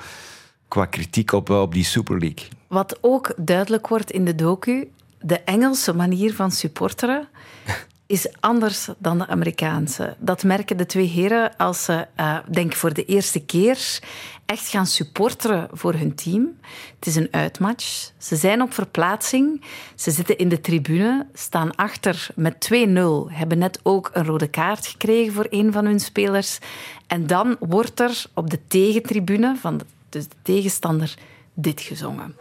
qua 0.68 0.86
kritiek 0.86 1.32
op, 1.32 1.50
eh, 1.50 1.60
op 1.60 1.72
die 1.72 1.84
Super 1.84 2.18
League. 2.18 2.48
Wat 2.66 2.98
ook 3.00 3.32
duidelijk 3.36 3.88
wordt 3.88 4.10
in 4.10 4.24
de 4.24 4.34
docu, 4.34 4.90
de 5.20 5.40
Engelse 5.40 5.94
manier 5.94 6.34
van 6.34 6.50
supporteren 6.50 7.28
is 8.06 8.28
anders 8.40 8.88
dan 8.98 9.18
de 9.18 9.26
Amerikaanse. 9.26 10.16
Dat 10.18 10.42
merken 10.42 10.76
de 10.76 10.86
twee 10.86 11.06
heren 11.06 11.56
als 11.56 11.84
ze, 11.84 12.06
eh, 12.14 12.38
denk 12.50 12.72
voor 12.72 12.92
de 12.92 13.04
eerste 13.04 13.40
keer, 13.40 14.00
echt 14.46 14.68
gaan 14.68 14.86
supporteren 14.86 15.68
voor 15.72 15.94
hun 15.94 16.14
team. 16.14 16.58
Het 16.98 17.06
is 17.06 17.16
een 17.16 17.28
uitmatch. 17.30 18.10
Ze 18.18 18.36
zijn 18.36 18.62
op 18.62 18.72
verplaatsing. 18.72 19.64
Ze 19.94 20.10
zitten 20.10 20.38
in 20.38 20.48
de 20.48 20.60
tribune, 20.60 21.26
staan 21.32 21.74
achter 21.74 22.28
met 22.34 22.60
2-0, 22.60 23.30
hebben 23.30 23.58
net 23.58 23.80
ook 23.82 24.10
een 24.12 24.24
rode 24.24 24.48
kaart 24.48 24.86
gekregen 24.86 25.32
voor 25.32 25.46
een 25.50 25.72
van 25.72 25.84
hun 25.84 26.00
spelers. 26.00 26.58
En 27.06 27.26
dan 27.26 27.56
wordt 27.60 28.00
er 28.00 28.24
op 28.34 28.50
de 28.50 28.58
tegentribune 28.66 29.56
van 29.56 29.76
de, 29.76 29.84
dus 30.16 30.28
de 30.28 30.36
tegenstander 30.42 31.14
dit 31.54 31.80
gezongen. 31.80 32.36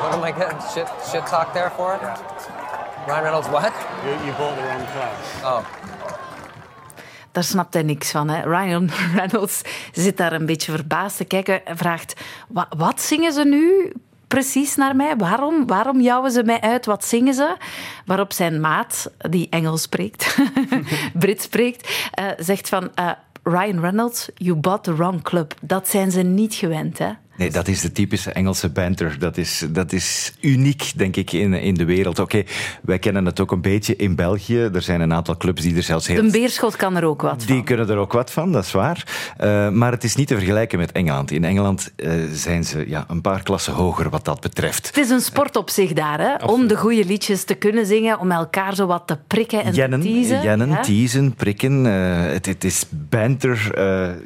What 0.00 0.12
am 0.12 0.24
I 0.24 0.32
getting 0.32 0.62
shit, 0.72 0.88
shit 1.10 1.26
talk 1.26 1.52
there 1.52 1.70
for? 1.70 1.98
Ryan 3.06 3.22
Reynolds, 3.22 3.48
what? 3.48 3.72
You, 4.04 4.24
you 4.24 4.36
bought 4.36 4.56
the 4.56 4.62
wrong 4.62 4.86
club. 4.92 5.44
Oh. 5.44 5.64
Daar 7.32 7.44
snapt 7.44 7.74
hij 7.74 7.82
niks 7.82 8.10
van. 8.10 8.28
Hè. 8.28 8.42
Ryan 8.42 8.90
Reynolds 9.14 9.62
zit 9.92 10.16
daar 10.16 10.32
een 10.32 10.46
beetje 10.46 10.72
verbaasd 10.72 11.16
te 11.16 11.24
kijken 11.24 11.66
en 11.66 11.76
vraagt: 11.76 12.20
"Wa- 12.48 12.68
wat 12.76 13.00
zingen 13.00 13.32
ze 13.32 13.44
nu? 13.44 13.92
Precies 14.34 14.76
naar 14.76 14.96
mij. 14.96 15.16
Waarom, 15.16 15.66
waarom 15.66 16.00
jouwen 16.00 16.30
ze 16.30 16.42
mij 16.42 16.60
uit? 16.60 16.86
Wat 16.86 17.04
zingen 17.04 17.34
ze? 17.34 17.56
Waarop 18.06 18.32
zijn 18.32 18.60
maat, 18.60 19.10
die 19.30 19.48
Engels 19.50 19.82
spreekt, 19.82 20.36
Brits 21.18 21.44
spreekt, 21.44 22.08
eh, 22.10 22.26
zegt 22.38 22.68
van 22.68 22.94
eh, 22.94 23.10
Ryan 23.42 23.80
Reynolds, 23.80 24.28
you 24.34 24.56
bought 24.56 24.84
the 24.84 24.94
wrong 24.94 25.22
club. 25.22 25.54
Dat 25.60 25.88
zijn 25.88 26.10
ze 26.10 26.22
niet 26.22 26.54
gewend, 26.54 26.98
hè? 26.98 27.12
Nee, 27.36 27.50
dat 27.50 27.68
is 27.68 27.80
de 27.80 27.92
typische 27.92 28.30
Engelse 28.32 28.68
banter. 28.70 29.16
Dat 29.18 29.36
is, 29.36 29.64
dat 29.70 29.92
is 29.92 30.32
uniek, 30.40 30.92
denk 30.96 31.16
ik, 31.16 31.32
in, 31.32 31.52
in 31.54 31.74
de 31.74 31.84
wereld. 31.84 32.18
Oké, 32.18 32.42
wij 32.82 32.98
kennen 32.98 33.26
het 33.26 33.40
ook 33.40 33.52
een 33.52 33.60
beetje 33.60 33.96
in 33.96 34.14
België. 34.14 34.58
Er 34.58 34.82
zijn 34.82 35.00
een 35.00 35.12
aantal 35.12 35.36
clubs 35.36 35.62
die 35.62 35.76
er 35.76 35.82
zelfs 35.82 36.06
heel 36.06 36.18
Een 36.18 36.30
beerschot 36.30 36.76
kan 36.76 36.96
er 36.96 37.04
ook 37.04 37.22
wat 37.22 37.44
van. 37.44 37.54
Die 37.54 37.64
kunnen 37.64 37.88
er 37.88 37.96
ook 37.96 38.12
wat 38.12 38.30
van, 38.30 38.52
dat 38.52 38.64
is 38.64 38.72
waar. 38.72 39.32
Eh, 39.36 39.68
maar 39.68 39.92
het 39.92 40.04
is 40.04 40.14
niet 40.14 40.28
te 40.28 40.34
vergelijken 40.36 40.78
met 40.78 40.92
Engeland. 40.92 41.30
In 41.30 41.44
Engeland 41.44 41.92
eh, 41.96 42.10
zijn 42.32 42.64
ze 42.64 42.84
ja, 42.88 43.04
een 43.08 43.20
paar 43.20 43.42
klassen 43.42 43.72
hoger 43.72 44.10
wat 44.10 44.24
dat 44.24 44.40
betreft. 44.40 44.86
Het 44.86 44.96
is 44.98 45.10
een 45.10 45.20
sport 45.20 45.56
op 45.56 45.70
zich 45.70 45.92
daar, 45.92 46.20
hè? 46.20 46.44
om 46.46 46.66
de 46.66 46.76
goede 46.76 47.04
liedjes 47.04 47.44
te 47.44 47.54
kunnen 47.54 47.86
zingen, 47.86 48.18
om 48.18 48.30
elkaar 48.30 48.74
zo 48.74 48.86
wat 48.86 49.02
te 49.06 49.18
prikken 49.26 49.64
en 49.64 49.72
Jennen, 49.74 50.00
te 50.00 50.06
teasen. 50.06 50.42
jennen 50.42 50.70
hè? 50.70 50.82
teasen, 50.82 51.34
prikken. 51.34 51.86
eh, 51.86 52.32
het, 52.32 52.46
het 52.46 52.64
is 52.64 52.84
banter. 52.90 53.72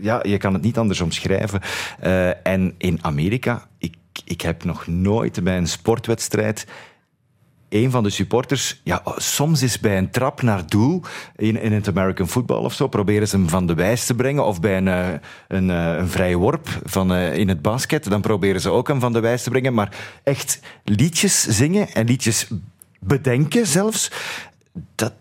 ja, 0.00 0.20
je 0.22 0.36
kan 0.38 0.52
het 0.52 0.62
niet 0.62 0.78
anders 0.78 1.00
omschrijven. 1.00 1.60
En 2.42 2.74
in 2.78 2.97
Amerika, 3.02 3.68
ik, 3.78 3.96
ik 4.24 4.40
heb 4.40 4.64
nog 4.64 4.86
nooit 4.86 5.44
bij 5.44 5.56
een 5.56 5.68
sportwedstrijd 5.68 6.66
een 7.68 7.90
van 7.90 8.02
de 8.02 8.10
supporters, 8.10 8.80
ja, 8.84 9.02
soms 9.16 9.62
is 9.62 9.80
bij 9.80 9.98
een 9.98 10.10
trap 10.10 10.42
naar 10.42 10.66
doel 10.66 11.02
in, 11.36 11.60
in 11.60 11.72
het 11.72 11.88
American 11.88 12.28
football 12.28 12.64
of 12.64 12.72
zo, 12.72 12.88
proberen 12.88 13.28
ze 13.28 13.36
hem 13.36 13.48
van 13.48 13.66
de 13.66 13.74
wijs 13.74 14.06
te 14.06 14.14
brengen. 14.14 14.44
Of 14.44 14.60
bij 14.60 14.76
een, 14.76 14.88
eh, 14.88 15.08
een, 15.48 15.70
eh, 15.70 15.96
een 15.96 16.08
vrije 16.08 16.36
worp 16.36 16.68
van, 16.84 17.12
eh, 17.12 17.36
in 17.36 17.48
het 17.48 17.62
basket, 17.62 18.10
dan 18.10 18.20
proberen 18.20 18.60
ze 18.60 18.70
ook 18.70 18.88
hem 18.88 19.00
van 19.00 19.12
de 19.12 19.20
wijs 19.20 19.42
te 19.42 19.50
brengen. 19.50 19.74
Maar 19.74 19.96
echt 20.24 20.60
liedjes 20.84 21.42
zingen 21.42 21.88
en 21.92 22.06
liedjes 22.06 22.48
bedenken 23.00 23.66
zelfs, 23.66 24.10
dat, 24.94 25.12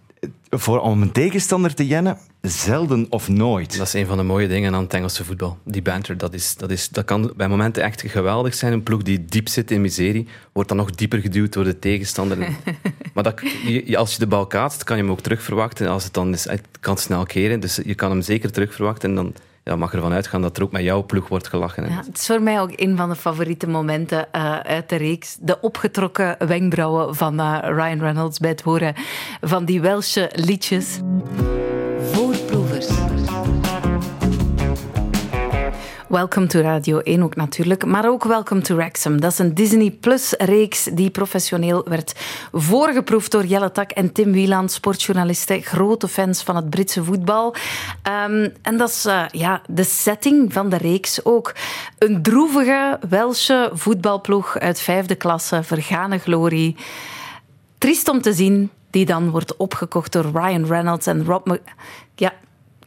voor, 0.50 0.80
om 0.80 1.02
een 1.02 1.12
tegenstander 1.12 1.74
te 1.74 1.88
jennen, 1.88 2.18
zelden 2.50 3.06
of 3.10 3.28
nooit. 3.28 3.78
Dat 3.78 3.88
is 3.88 3.94
een 3.94 4.06
van 4.06 4.18
de 4.18 4.24
mooie 4.24 4.48
dingen 4.48 4.74
aan 4.74 4.84
het 4.84 4.94
Engelse 4.94 5.26
voetbal. 5.26 5.58
Die 5.64 5.82
banter, 5.82 6.18
dat, 6.18 6.34
is, 6.34 6.56
dat, 6.56 6.72
is, 6.72 6.90
dat 6.90 7.06
kan 7.06 7.34
bij 7.36 7.48
momenten 7.48 7.84
echt 7.84 8.02
geweldig 8.02 8.54
zijn. 8.54 8.74
Een 8.74 8.84
ploeg 8.84 9.02
die 9.02 9.26
diep 9.26 9.48
zit 9.48 9.72
in 9.72 9.82
miserie, 9.82 10.28
wordt 10.52 10.70
dan 10.70 10.78
nog 10.78 10.92
dieper 10.92 11.20
geduwd 11.20 11.54
door 11.54 11.64
de 11.64 11.80
tegenstander. 11.80 12.38
maar 13.14 13.24
dat, 13.24 13.42
als 13.96 14.14
je 14.14 14.20
de 14.20 14.28
bal 14.28 14.48
kaatst, 14.48 14.84
kan 14.84 14.98
je 14.98 15.04
hem 15.04 15.12
ook 15.12 15.22
terug 15.22 15.42
verwachten. 15.42 15.88
Als 15.88 16.04
het 16.04 16.14
dan 16.14 16.34
is, 16.34 16.44
het 16.44 16.68
kan 16.80 16.98
snel 16.98 17.26
keren, 17.26 17.60
dus 17.60 17.80
je 17.86 17.96
kan 17.96 18.10
hem 18.12 18.22
zeker 18.22 18.52
terug 18.52 18.74
verwachten. 18.74 19.10
En 19.10 19.16
dan 19.16 19.34
ja, 19.68 19.76
mag 19.76 19.94
ervan 19.94 20.14
uitgaan 20.14 20.42
dat 20.42 20.58
er 20.58 20.64
ook 20.64 20.72
met 20.72 20.84
jouw 20.84 21.06
ploeg 21.06 21.28
wordt 21.28 21.48
gelachen. 21.48 21.84
hè. 21.84 21.90
Ja, 21.90 22.04
het 22.06 22.18
is 22.18 22.26
voor 22.26 22.42
mij 22.42 22.62
ook 22.62 22.72
een 22.76 22.98
van 22.98 23.10
de 23.10 23.16
favoriete 23.16 23.68
momenten 23.68 24.32
eh, 24.32 24.60
uit 24.60 24.90
de 24.90 24.96
reeks. 24.96 25.38
De 25.40 25.62
opgetrokken 25.62 26.36
wenkbrauwen 26.48 27.16
van 27.16 27.40
eh, 27.40 27.58
Ryan 27.62 28.00
Reynolds 28.00 28.40
bij 28.40 28.50
het 28.50 28.62
horen 28.62 28.94
van 29.42 29.66
die 29.66 29.82
Welsche 29.82 30.32
liedjes. 30.34 31.00
Welcome 36.10 36.48
to 36.48 36.62
Radio 36.62 37.00
1 37.00 37.24
ook 37.24 37.36
natuurlijk, 37.36 37.86
maar 37.86 38.10
ook 38.10 38.24
Welcome 38.24 38.62
to 38.62 38.76
Wrexham. 38.76 39.22
Dat 39.22 39.32
is 39.32 39.40
een 39.40 39.54
Disney 39.54 39.92
Plus-reeks 39.92 40.84
die 40.84 41.10
professioneel 41.10 41.84
werd 41.86 42.14
voorgeproefd 42.52 43.32
door 43.32 43.46
Jelle 43.46 43.72
Tak 43.72 43.92
en 43.92 44.12
Tim 44.12 44.32
Wieland, 44.32 44.72
sportjournalisten, 44.72 45.62
grote 45.62 46.08
fans 46.08 46.44
van 46.44 46.56
het 46.56 46.70
Britse 46.70 47.04
voetbal. 47.04 47.56
Ehm, 48.02 48.50
en 48.62 48.78
dat 48.78 48.90
is 48.90 49.06
eh, 49.06 49.24
ja, 49.32 49.62
de 49.70 49.84
setting 49.84 50.54
van 50.54 50.70
de 50.70 50.78
reeks 50.78 51.26
ook. 51.26 51.54
Een 51.98 52.22
droevige 52.22 53.00
Welsche 53.10 53.70
voetbalploeg 53.74 54.60
uit 54.60 54.80
vijfde 54.80 55.16
klasse, 55.16 55.64
vergane 55.64 56.18
glorie. 56.18 56.76
Triest 57.78 58.10
om 58.10 58.22
te 58.22 58.34
zien, 58.34 58.72
die 58.90 59.06
dan 59.06 59.30
wordt 59.30 59.58
opgekocht 59.58 60.12
door 60.12 60.26
Ryan 60.34 60.66
Reynolds 60.66 61.08
en 61.08 61.26
Rob... 61.26 61.56
Ja, 62.16 62.34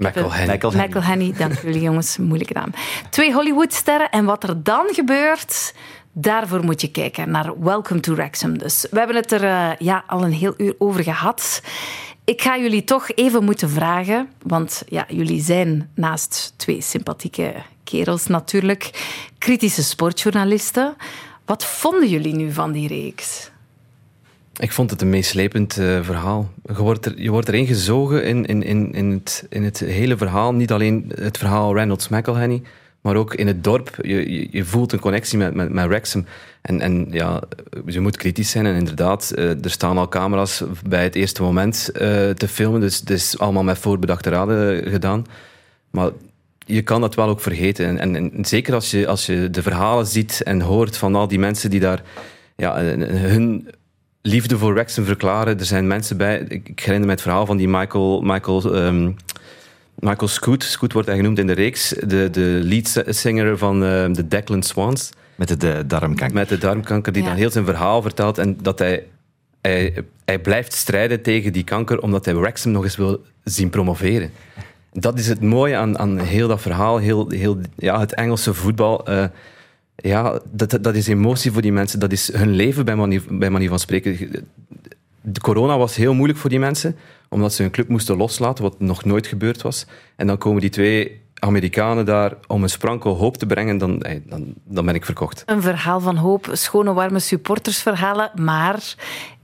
McElhenney. 0.00 0.56
McElhenney. 0.56 0.86
McElhenney, 0.86 1.32
dank 1.38 1.60
jullie 1.62 1.80
jongens, 1.80 2.16
moeilijke 2.16 2.52
naam. 2.52 2.72
Twee 3.10 3.32
Hollywoodsterren 3.32 4.10
en 4.10 4.24
wat 4.24 4.42
er 4.42 4.62
dan 4.62 4.88
gebeurt, 4.92 5.74
daarvoor 6.12 6.64
moet 6.64 6.80
je 6.80 6.90
kijken 6.90 7.30
naar 7.30 7.60
Welcome 7.60 8.00
to 8.00 8.14
Wrexham. 8.14 8.58
Dus 8.58 8.86
we 8.90 8.98
hebben 8.98 9.16
het 9.16 9.32
er 9.32 9.44
eh, 9.44 9.70
ja, 9.78 10.04
al 10.06 10.24
een 10.24 10.32
heel 10.32 10.54
uur 10.56 10.74
over 10.78 11.02
gehad. 11.02 11.62
Ik 12.24 12.42
ga 12.42 12.58
jullie 12.58 12.84
toch 12.84 13.10
even 13.10 13.44
moeten 13.44 13.70
vragen, 13.70 14.28
want 14.42 14.82
ja, 14.88 15.06
jullie 15.08 15.42
zijn 15.42 15.90
naast 15.94 16.54
twee 16.56 16.80
sympathieke 16.80 17.54
kerels 17.84 18.26
natuurlijk, 18.26 18.90
kritische 19.38 19.82
sportjournalisten. 19.82 20.96
Wat 21.44 21.64
vonden 21.64 22.08
jullie 22.08 22.34
nu 22.34 22.52
van 22.52 22.72
die 22.72 22.88
reeks? 22.88 23.49
Ik 24.60 24.72
vond 24.72 24.90
het 24.90 25.00
een 25.00 25.10
meeslepend 25.10 25.78
eh, 25.78 26.02
verhaal. 26.02 26.50
Je 26.62 26.74
wordt, 26.74 27.06
er, 27.06 27.20
je 27.20 27.30
wordt 27.30 27.48
erin 27.48 27.66
gezogen 27.66 28.24
in, 28.24 28.46
in, 28.46 28.62
in, 28.62 28.92
in, 28.92 29.10
het, 29.10 29.46
in 29.48 29.64
het 29.64 29.78
hele 29.78 30.16
verhaal. 30.16 30.54
Niet 30.54 30.72
alleen 30.72 31.12
het 31.14 31.38
verhaal 31.38 31.74
Reynolds 31.74 32.08
McElhenney, 32.08 32.62
maar 33.00 33.16
ook 33.16 33.34
in 33.34 33.46
het 33.46 33.64
dorp. 33.64 33.98
Je, 34.02 34.48
je, 34.50 34.64
voelt 34.64 34.92
een 34.92 35.00
connectie 35.00 35.38
met, 35.38 35.54
met, 35.54 35.72
met 35.72 35.86
Wrexham. 35.86 36.24
En, 36.62 36.80
en 36.80 37.06
ja, 37.10 37.42
je 37.86 38.00
moet 38.00 38.16
kritisch 38.16 38.50
zijn. 38.50 38.66
En 38.66 38.74
inderdaad, 38.74 39.30
eh, 39.30 39.64
er 39.64 39.70
staan 39.70 39.98
al 39.98 40.08
camera's 40.08 40.62
bij 40.88 41.02
het 41.02 41.14
eerste 41.14 41.42
moment 41.42 41.90
eh, 41.92 42.30
te 42.30 42.48
filmen. 42.48 42.80
Dus 42.80 42.96
het 42.96 43.10
is 43.10 43.38
allemaal 43.38 43.64
met 43.64 43.78
voorbedachte 43.78 44.30
raden 44.30 44.90
gedaan. 44.90 45.26
Maar 45.90 46.10
je 46.58 46.82
kan 46.82 47.00
dat 47.00 47.14
wel 47.14 47.28
ook 47.28 47.40
vergeten. 47.40 47.86
En, 47.86 47.98
en, 47.98 48.32
en 48.32 48.44
zeker 48.44 48.74
als 48.74 48.90
je, 48.90 49.06
als 49.06 49.26
je 49.26 49.50
de 49.50 49.62
verhalen 49.62 50.06
ziet 50.06 50.42
en 50.42 50.60
hoort 50.60 50.96
van 50.96 51.14
al 51.14 51.28
die 51.28 51.38
mensen 51.38 51.70
die 51.70 51.80
daar 51.80 52.02
ja, 52.56 52.82
hun 52.82 53.68
liefde 54.22 54.58
voor 54.58 54.74
Wrexham 54.74 55.04
verklaren. 55.04 55.58
Er 55.58 55.64
zijn 55.64 55.86
mensen 55.86 56.16
bij. 56.16 56.38
Ik, 56.48 56.68
ik 56.68 56.80
herinner 56.80 57.06
me 57.06 57.12
het 57.12 57.22
verhaal 57.22 57.46
van 57.46 57.56
die 57.56 57.68
Michael. 57.68 58.20
Michael 58.22 58.74
ehm, 58.74 59.10
Michael 59.98 60.28
Scoot, 60.28 60.62
Scoot 60.62 60.92
wordt 60.92 61.08
hij 61.08 61.16
genoemd 61.16 61.38
in 61.38 61.46
de 61.46 61.52
reeks, 61.52 61.88
de, 61.88 62.28
de 62.30 62.60
leadzanger 62.62 63.58
van 63.58 63.84
ehm, 63.84 64.12
de 64.12 64.28
Declan 64.28 64.62
Swans. 64.62 65.10
Met 65.34 65.48
de, 65.48 65.56
de 65.56 65.86
darmkanker. 65.86 66.34
Met 66.36 66.48
de 66.48 66.58
darmkanker, 66.58 67.12
die 67.12 67.22
Ja. 67.22 67.28
dan 67.28 67.36
heel 67.38 67.50
zijn 67.50 67.64
verhaal 67.64 68.02
vertelt 68.02 68.38
en 68.38 68.56
dat 68.62 68.78
hij, 68.78 69.04
hij, 69.60 69.94
hij 70.24 70.38
blijft 70.38 70.72
strijden 70.72 71.22
tegen 71.22 71.52
die 71.52 71.64
kanker 71.64 72.00
omdat 72.00 72.24
hij 72.24 72.34
Wrexham 72.34 72.72
nog 72.72 72.84
eens 72.84 72.96
wil 72.96 73.20
zien 73.44 73.70
promoveren. 73.70 74.30
Dat 74.92 75.18
is 75.18 75.28
het 75.28 75.40
mooie 75.40 75.76
aan, 75.76 75.98
aan 75.98 76.18
heel 76.18 76.48
dat 76.48 76.60
verhaal, 76.60 76.98
heel, 76.98 77.30
heel, 77.30 77.58
ja, 77.76 78.00
het 78.00 78.14
Engelse 78.14 78.54
voetbal. 78.54 79.06
eh, 79.06 79.24
ja, 80.02 80.40
dat, 80.50 80.78
dat 80.80 80.94
is 80.94 81.06
emotie 81.06 81.52
voor 81.52 81.62
die 81.62 81.72
mensen. 81.72 82.00
Dat 82.00 82.12
is 82.12 82.32
hun 82.32 82.50
leven 82.50 82.84
bij 82.84 82.96
manier, 82.96 83.22
bij 83.28 83.50
manier 83.50 83.68
van 83.68 83.78
spreken. 83.78 84.46
De 85.20 85.40
corona 85.40 85.78
was 85.78 85.96
heel 85.96 86.14
moeilijk 86.14 86.38
voor 86.38 86.50
die 86.50 86.58
mensen, 86.58 86.96
omdat 87.28 87.52
ze 87.52 87.62
hun 87.62 87.70
club 87.70 87.88
moesten 87.88 88.16
loslaten, 88.16 88.64
wat 88.64 88.80
nog 88.80 89.04
nooit 89.04 89.26
gebeurd 89.26 89.62
was. 89.62 89.86
En 90.16 90.26
dan 90.26 90.38
komen 90.38 90.60
die 90.60 90.70
twee 90.70 91.20
Amerikanen 91.34 92.04
daar 92.04 92.34
om 92.46 92.62
een 92.62 92.68
sprankel 92.68 93.16
hoop 93.16 93.36
te 93.36 93.46
brengen, 93.46 93.78
dan, 93.78 94.02
dan, 94.26 94.54
dan 94.64 94.84
ben 94.84 94.94
ik 94.94 95.04
verkocht. 95.04 95.42
Een 95.46 95.62
verhaal 95.62 96.00
van 96.00 96.16
hoop, 96.16 96.48
schone, 96.52 96.92
warme 96.92 97.18
supportersverhalen. 97.18 98.30
Maar 98.34 98.94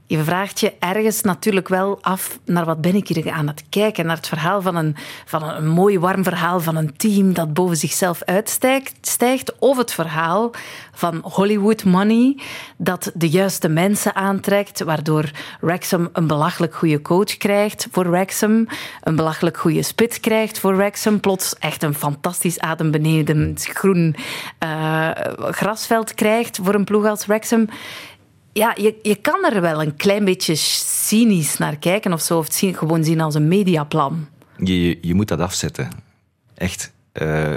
Je 0.09 0.23
vraagt 0.23 0.59
je 0.59 0.73
ergens 0.79 1.21
natuurlijk 1.21 1.67
wel 1.67 1.97
af 2.01 2.39
naar 2.45 2.65
wat 2.65 2.81
ben 2.81 2.95
ik 2.95 3.07
hier 3.07 3.31
aan 3.31 3.47
het 3.47 3.63
kijken. 3.69 4.05
Naar 4.05 4.15
het 4.15 4.27
verhaal 4.27 4.61
van 4.61 4.75
een, 4.75 4.95
van 5.25 5.43
een, 5.43 5.67
mooi 5.67 5.99
warm 5.99 6.23
verhaal 6.23 6.59
van 6.59 6.75
een 6.75 6.97
team 6.97 7.33
dat 7.33 7.53
boven 7.53 7.77
zichzelf 7.77 8.23
uitstijgt. 8.23 8.95
Stijgt, 9.01 9.59
of 9.59 9.77
het 9.77 9.91
verhaal 9.91 10.51
van 10.93 11.19
Hollywood 11.23 11.83
money 11.83 12.37
dat 12.77 13.11
de 13.13 13.29
juiste 13.29 13.67
mensen 13.67 14.15
aantrekt. 14.15 14.83
Waardoor 14.83 15.31
Wrexham 15.61 16.09
een 16.13 16.27
belachelijk 16.27 16.75
goede 16.75 17.01
coach 17.01 17.37
krijgt 17.37 17.87
voor 17.91 18.09
Wrexham. 18.09 18.67
Een 19.01 19.15
belachelijk 19.15 19.57
goede 19.57 19.83
spits 19.83 20.19
krijgt 20.19 20.59
voor 20.59 20.75
Wrexham. 20.75 21.19
Plots 21.19 21.55
echt 21.55 21.83
een 21.83 21.95
fantastisch 21.95 22.59
adembenemend 22.59 23.65
groen 23.65 24.15
uh, 24.63 25.09
grasveld 25.37 26.13
krijgt 26.13 26.59
voor 26.63 26.73
een 26.73 26.85
ploeg 26.85 27.05
als 27.05 27.25
Wrexham 27.25 27.67
ja, 28.57 28.73
je, 28.75 28.95
je 29.01 29.15
kan 29.15 29.45
er 29.45 29.61
wel 29.61 29.81
een 29.81 29.95
klein 29.95 30.25
beetje 30.25 30.55
cynisch 30.55 31.57
naar 31.57 31.77
kijken 31.77 32.13
of 32.13 32.21
zo, 32.21 32.37
of 32.37 32.45
het 32.45 32.77
gewoon 32.77 33.03
zien 33.03 33.21
als 33.21 33.35
een 33.35 33.47
mediaplan. 33.47 34.27
Je, 34.57 34.97
je 35.01 35.13
moet 35.13 35.27
dat 35.27 35.39
afzetten. 35.39 35.89
Echt. 36.53 36.91
Uh, 37.13 37.53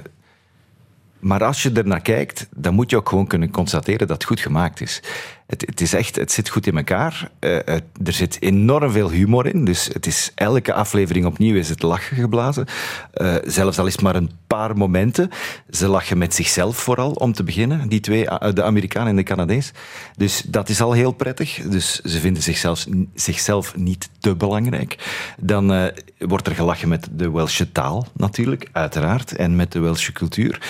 maar 1.18 1.44
als 1.44 1.62
je 1.62 1.72
er 1.72 1.86
naar 1.86 2.00
kijkt, 2.00 2.48
dan 2.56 2.74
moet 2.74 2.90
je 2.90 2.96
ook 2.96 3.08
gewoon 3.08 3.26
kunnen 3.26 3.50
constateren 3.50 4.06
dat 4.06 4.16
het 4.16 4.24
goed 4.24 4.40
gemaakt 4.40 4.80
is. 4.80 5.02
Het, 5.50 5.60
het 5.66 5.80
is 5.80 5.92
echt, 5.92 6.16
het 6.16 6.32
zit 6.32 6.48
goed 6.48 6.66
in 6.66 6.76
elkaar. 6.76 7.30
Uh, 7.40 7.56
er 8.04 8.12
zit 8.12 8.36
enorm 8.40 8.90
veel 8.90 9.10
humor 9.10 9.46
in. 9.46 9.64
Dus 9.64 9.90
het 9.92 10.06
is, 10.06 10.32
elke 10.34 10.72
aflevering 10.72 11.26
opnieuw 11.26 11.56
is 11.56 11.68
het 11.68 11.82
lachen 11.82 12.16
geblazen. 12.16 12.66
Uh, 13.14 13.34
zelfs 13.44 13.78
al 13.78 13.86
is 13.86 13.92
het 13.92 14.02
maar 14.02 14.14
een 14.14 14.30
paar 14.46 14.76
momenten. 14.76 15.30
Ze 15.70 15.88
lachen 15.88 16.18
met 16.18 16.34
zichzelf 16.34 16.76
vooral, 16.76 17.10
om 17.10 17.32
te 17.32 17.44
beginnen. 17.44 17.88
Die 17.88 18.00
twee, 18.00 18.24
de 18.54 18.62
Amerikaan 18.62 19.06
en 19.06 19.16
de 19.16 19.22
Canadees. 19.22 19.72
Dus 20.16 20.42
dat 20.46 20.68
is 20.68 20.80
al 20.80 20.92
heel 20.92 21.12
prettig. 21.12 21.60
Dus 21.62 22.00
ze 22.00 22.20
vinden 22.20 22.42
zichzelf, 22.42 22.86
zichzelf 23.14 23.76
niet 23.76 24.10
te 24.20 24.36
belangrijk. 24.36 24.96
Dan 25.38 25.90
wordt 26.18 26.46
er 26.46 26.54
gelachen 26.54 26.88
met 26.88 27.08
de 27.12 27.30
Welsche 27.30 27.72
taal, 27.72 28.06
natuurlijk, 28.12 28.68
uiteraard. 28.72 29.36
En 29.36 29.56
met 29.56 29.72
de 29.72 29.78
Welsche 29.78 30.12
cultuur. 30.12 30.62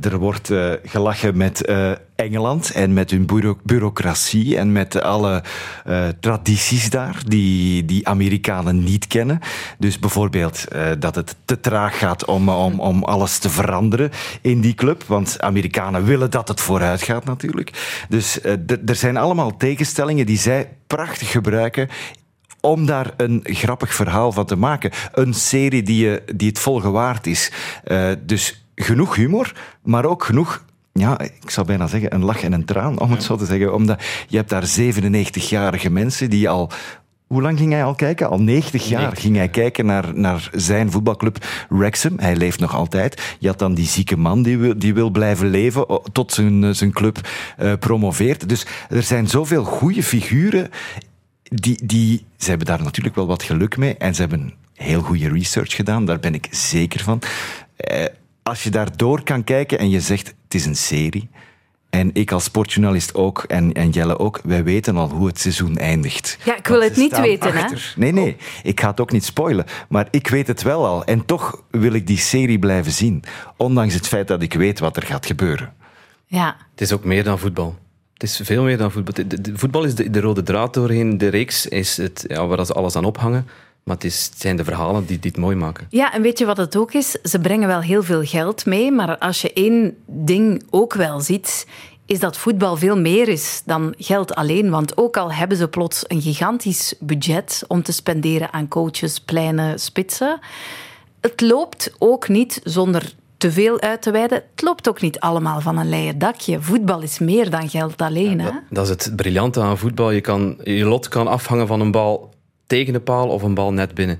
er 0.00 0.18
wordt 0.18 0.50
gelachen 0.82 1.36
met 1.36 1.64
Engeland 2.16 2.70
en 2.70 2.92
met 2.92 3.10
hun 3.10 3.26
bureau 3.26 3.56
bureaucratie 3.62 4.58
en 4.58 4.72
met 4.72 5.00
alle 5.02 5.42
uh, 5.86 6.08
tradities 6.20 6.90
daar 6.90 7.22
die, 7.26 7.84
die 7.84 8.08
Amerikanen 8.08 8.84
niet 8.84 9.06
kennen. 9.06 9.40
Dus 9.78 9.98
bijvoorbeeld 9.98 10.64
uh, 10.72 10.90
dat 10.98 11.14
het 11.14 11.36
te 11.44 11.60
traag 11.60 11.98
gaat 11.98 12.24
om, 12.24 12.48
om, 12.48 12.80
om 12.80 13.04
alles 13.04 13.38
te 13.38 13.50
veranderen 13.50 14.10
in 14.40 14.60
die 14.60 14.74
club. 14.74 15.04
Want 15.06 15.40
Amerikanen 15.40 16.04
willen 16.04 16.30
dat 16.30 16.48
het 16.48 16.60
vooruit 16.60 17.02
gaat 17.02 17.24
natuurlijk. 17.24 18.04
Dus 18.08 18.38
uh, 18.44 18.52
er 18.86 18.94
zijn 18.94 19.16
allemaal 19.16 19.56
tegenstellingen 19.56 20.26
die 20.26 20.38
zij 20.38 20.68
prachtig 20.86 21.30
gebruiken 21.30 21.88
om 22.60 22.86
daar 22.86 23.12
een 23.16 23.40
grappig 23.42 23.94
verhaal 23.94 24.32
van 24.32 24.46
te 24.46 24.56
maken. 24.56 24.90
Een 25.12 25.34
serie 25.34 25.82
die, 25.82 26.04
je, 26.04 26.22
die 26.34 26.48
het 26.48 26.58
volgen 26.58 26.92
waard 26.92 27.26
is. 27.26 27.52
Dus 28.20 28.66
genoeg 28.74 29.14
humor, 29.14 29.52
maar 29.82 30.04
ook 30.04 30.24
genoeg 30.24 30.64
ja, 31.00 31.20
ik 31.20 31.50
zou 31.50 31.66
bijna 31.66 31.86
zeggen, 31.86 32.14
een 32.14 32.24
lach 32.24 32.42
en 32.42 32.52
een 32.52 32.64
traan, 32.64 33.00
om 33.00 33.10
het 33.10 33.22
zo 33.22 33.36
te 33.36 33.46
zeggen. 33.46 33.74
Omdat 33.74 34.02
je 34.28 34.36
hebt 34.36 34.50
daar 34.50 34.64
97-jarige 34.80 35.90
mensen 35.90 36.30
die 36.30 36.48
al 36.48 36.70
hoe 37.26 37.42
lang 37.42 37.58
ging 37.58 37.72
hij 37.72 37.84
al 37.84 37.94
kijken? 37.94 38.28
Al 38.28 38.40
90 38.40 38.88
jaar 38.88 39.16
ging 39.16 39.36
hij 39.36 39.48
kijken 39.48 39.86
naar, 39.86 40.14
naar 40.14 40.50
zijn 40.52 40.90
voetbalclub 40.90 41.46
Wrexham. 41.68 42.18
Hij 42.18 42.36
leeft 42.36 42.60
nog 42.60 42.74
altijd. 42.74 43.36
Je 43.38 43.46
had 43.46 43.58
dan 43.58 43.74
die 43.74 43.86
zieke 43.86 44.16
man 44.16 44.42
die 44.42 44.58
wil, 44.58 44.78
die 44.78 44.94
wil 44.94 45.10
blijven 45.10 45.46
leven 45.46 45.86
tot 46.12 46.32
zijn, 46.32 46.74
zijn 46.74 46.92
club 46.92 47.28
uh, 47.58 47.72
promoveert. 47.78 48.48
Dus 48.48 48.66
er 48.88 49.02
zijn 49.02 49.28
zoveel 49.28 49.64
goede 49.64 50.02
figuren. 50.02 50.70
Die, 51.42 51.86
die, 51.86 52.24
ze 52.36 52.48
hebben 52.48 52.66
daar 52.66 52.82
natuurlijk 52.82 53.14
wel 53.14 53.26
wat 53.26 53.42
geluk 53.42 53.76
mee. 53.76 53.96
En 53.96 54.14
ze 54.14 54.20
hebben 54.20 54.54
heel 54.74 55.00
goede 55.00 55.28
research 55.28 55.74
gedaan. 55.74 56.04
Daar 56.04 56.20
ben 56.20 56.34
ik 56.34 56.48
zeker 56.50 57.00
van. 57.00 57.22
Uh, 57.92 58.04
als 58.44 58.62
je 58.62 58.70
daar 58.70 58.96
door 58.96 59.22
kan 59.22 59.44
kijken 59.44 59.78
en 59.78 59.90
je 59.90 60.00
zegt 60.00 60.26
het 60.26 60.54
is 60.54 60.66
een 60.66 60.76
serie. 60.76 61.28
En 61.90 62.10
ik 62.12 62.32
als 62.32 62.44
sportjournalist 62.44 63.14
ook, 63.14 63.42
en, 63.42 63.72
en 63.72 63.90
Jelle 63.90 64.18
ook, 64.18 64.40
wij 64.44 64.64
weten 64.64 64.96
al 64.96 65.08
hoe 65.08 65.26
het 65.26 65.40
seizoen 65.40 65.76
eindigt. 65.76 66.38
Ja, 66.44 66.56
ik 66.56 66.66
wil 66.66 66.82
het 66.82 66.96
niet 66.96 67.20
weten, 67.20 67.52
achter. 67.52 67.92
hè? 67.94 68.00
Nee, 68.00 68.12
nee, 68.12 68.36
ik 68.62 68.80
ga 68.80 68.90
het 68.90 69.00
ook 69.00 69.12
niet 69.12 69.24
spoilen. 69.24 69.64
Maar 69.88 70.08
ik 70.10 70.28
weet 70.28 70.46
het 70.46 70.62
wel 70.62 70.86
al. 70.86 71.04
En 71.04 71.24
toch 71.24 71.62
wil 71.70 71.92
ik 71.92 72.06
die 72.06 72.18
serie 72.18 72.58
blijven 72.58 72.92
zien. 72.92 73.22
Ondanks 73.56 73.94
het 73.94 74.08
feit 74.08 74.28
dat 74.28 74.42
ik 74.42 74.54
weet 74.54 74.78
wat 74.78 74.96
er 74.96 75.02
gaat 75.02 75.26
gebeuren. 75.26 75.72
Ja. 76.26 76.56
Het 76.70 76.80
is 76.80 76.92
ook 76.92 77.04
meer 77.04 77.24
dan 77.24 77.38
voetbal. 77.38 77.78
Het 78.12 78.22
is 78.22 78.40
veel 78.42 78.62
meer 78.62 78.78
dan 78.78 78.92
voetbal. 78.92 79.14
De, 79.14 79.40
de, 79.40 79.52
voetbal 79.58 79.84
is 79.84 79.94
de, 79.94 80.10
de, 80.10 80.20
rode 80.20 80.42
draad 80.42 80.74
doorheen 80.74 81.18
de 81.18 81.28
reeks, 81.28 81.66
is 81.66 81.96
het, 81.96 82.24
ja, 82.28 82.46
waar 82.46 82.66
ze 82.66 82.72
alles 82.72 82.96
aan 82.96 83.04
ophangen. 83.04 83.46
Maar 83.84 83.94
het, 83.94 84.04
is, 84.04 84.24
het 84.30 84.40
zijn 84.40 84.56
de 84.56 84.64
verhalen 84.64 85.06
die 85.06 85.18
dit 85.18 85.36
mooi 85.36 85.56
maken. 85.56 85.86
Ja, 85.90 86.12
en 86.12 86.22
weet 86.22 86.38
je 86.38 86.44
wat 86.44 86.56
het 86.56 86.76
ook 86.76 86.92
is? 86.92 87.10
Ze 87.10 87.38
brengen 87.38 87.68
wel 87.68 87.80
heel 87.80 88.02
veel 88.02 88.24
geld 88.24 88.66
mee, 88.66 88.92
maar 88.92 89.18
als 89.18 89.40
je 89.40 89.52
één 89.52 89.96
ding 90.06 90.62
ook 90.70 90.94
wel 90.94 91.20
ziet, 91.20 91.66
is 92.06 92.20
dat 92.20 92.36
voetbal 92.36 92.76
veel 92.76 92.98
meer 92.98 93.28
is 93.28 93.62
dan 93.64 93.94
geld 93.98 94.34
alleen. 94.34 94.70
Want 94.70 94.96
ook 94.96 95.16
al 95.16 95.32
hebben 95.32 95.56
ze 95.56 95.68
plots 95.68 96.04
een 96.06 96.22
gigantisch 96.22 96.94
budget 97.00 97.64
om 97.68 97.82
te 97.82 97.92
spenderen 97.92 98.52
aan 98.52 98.68
coaches, 98.68 99.20
pleinen, 99.20 99.80
spitsen, 99.80 100.38
het 101.20 101.40
loopt 101.40 101.94
ook 101.98 102.28
niet 102.28 102.60
zonder 102.62 103.14
te 103.36 103.52
veel 103.52 103.80
uit 103.80 104.02
te 104.02 104.10
wijden. 104.10 104.42
Het 104.50 104.62
loopt 104.62 104.88
ook 104.88 105.00
niet 105.00 105.20
allemaal 105.20 105.60
van 105.60 105.78
een 105.78 105.88
leien 105.88 106.18
dakje. 106.18 106.60
Voetbal 106.60 107.02
is 107.02 107.18
meer 107.18 107.50
dan 107.50 107.68
geld 107.68 108.02
alleen. 108.02 108.38
Ja, 108.38 108.44
dat, 108.44 108.62
dat, 108.70 108.84
is 108.84 108.90
het 108.90 109.16
briljante 109.16 109.60
aan 109.60 109.78
voetbal. 109.78 110.10
Je, 110.10 110.20
kan, 110.20 110.56
je 110.62 110.84
lot 110.84 111.08
kan 111.08 111.26
afhangen 111.26 111.66
van 111.66 111.80
een 111.80 111.90
bal 111.90 112.33
tegen 112.74 112.92
de 112.92 113.00
paal 113.00 113.28
of 113.28 113.42
een 113.42 113.54
bal 113.54 113.72
net 113.72 113.94
binnen. 113.94 114.18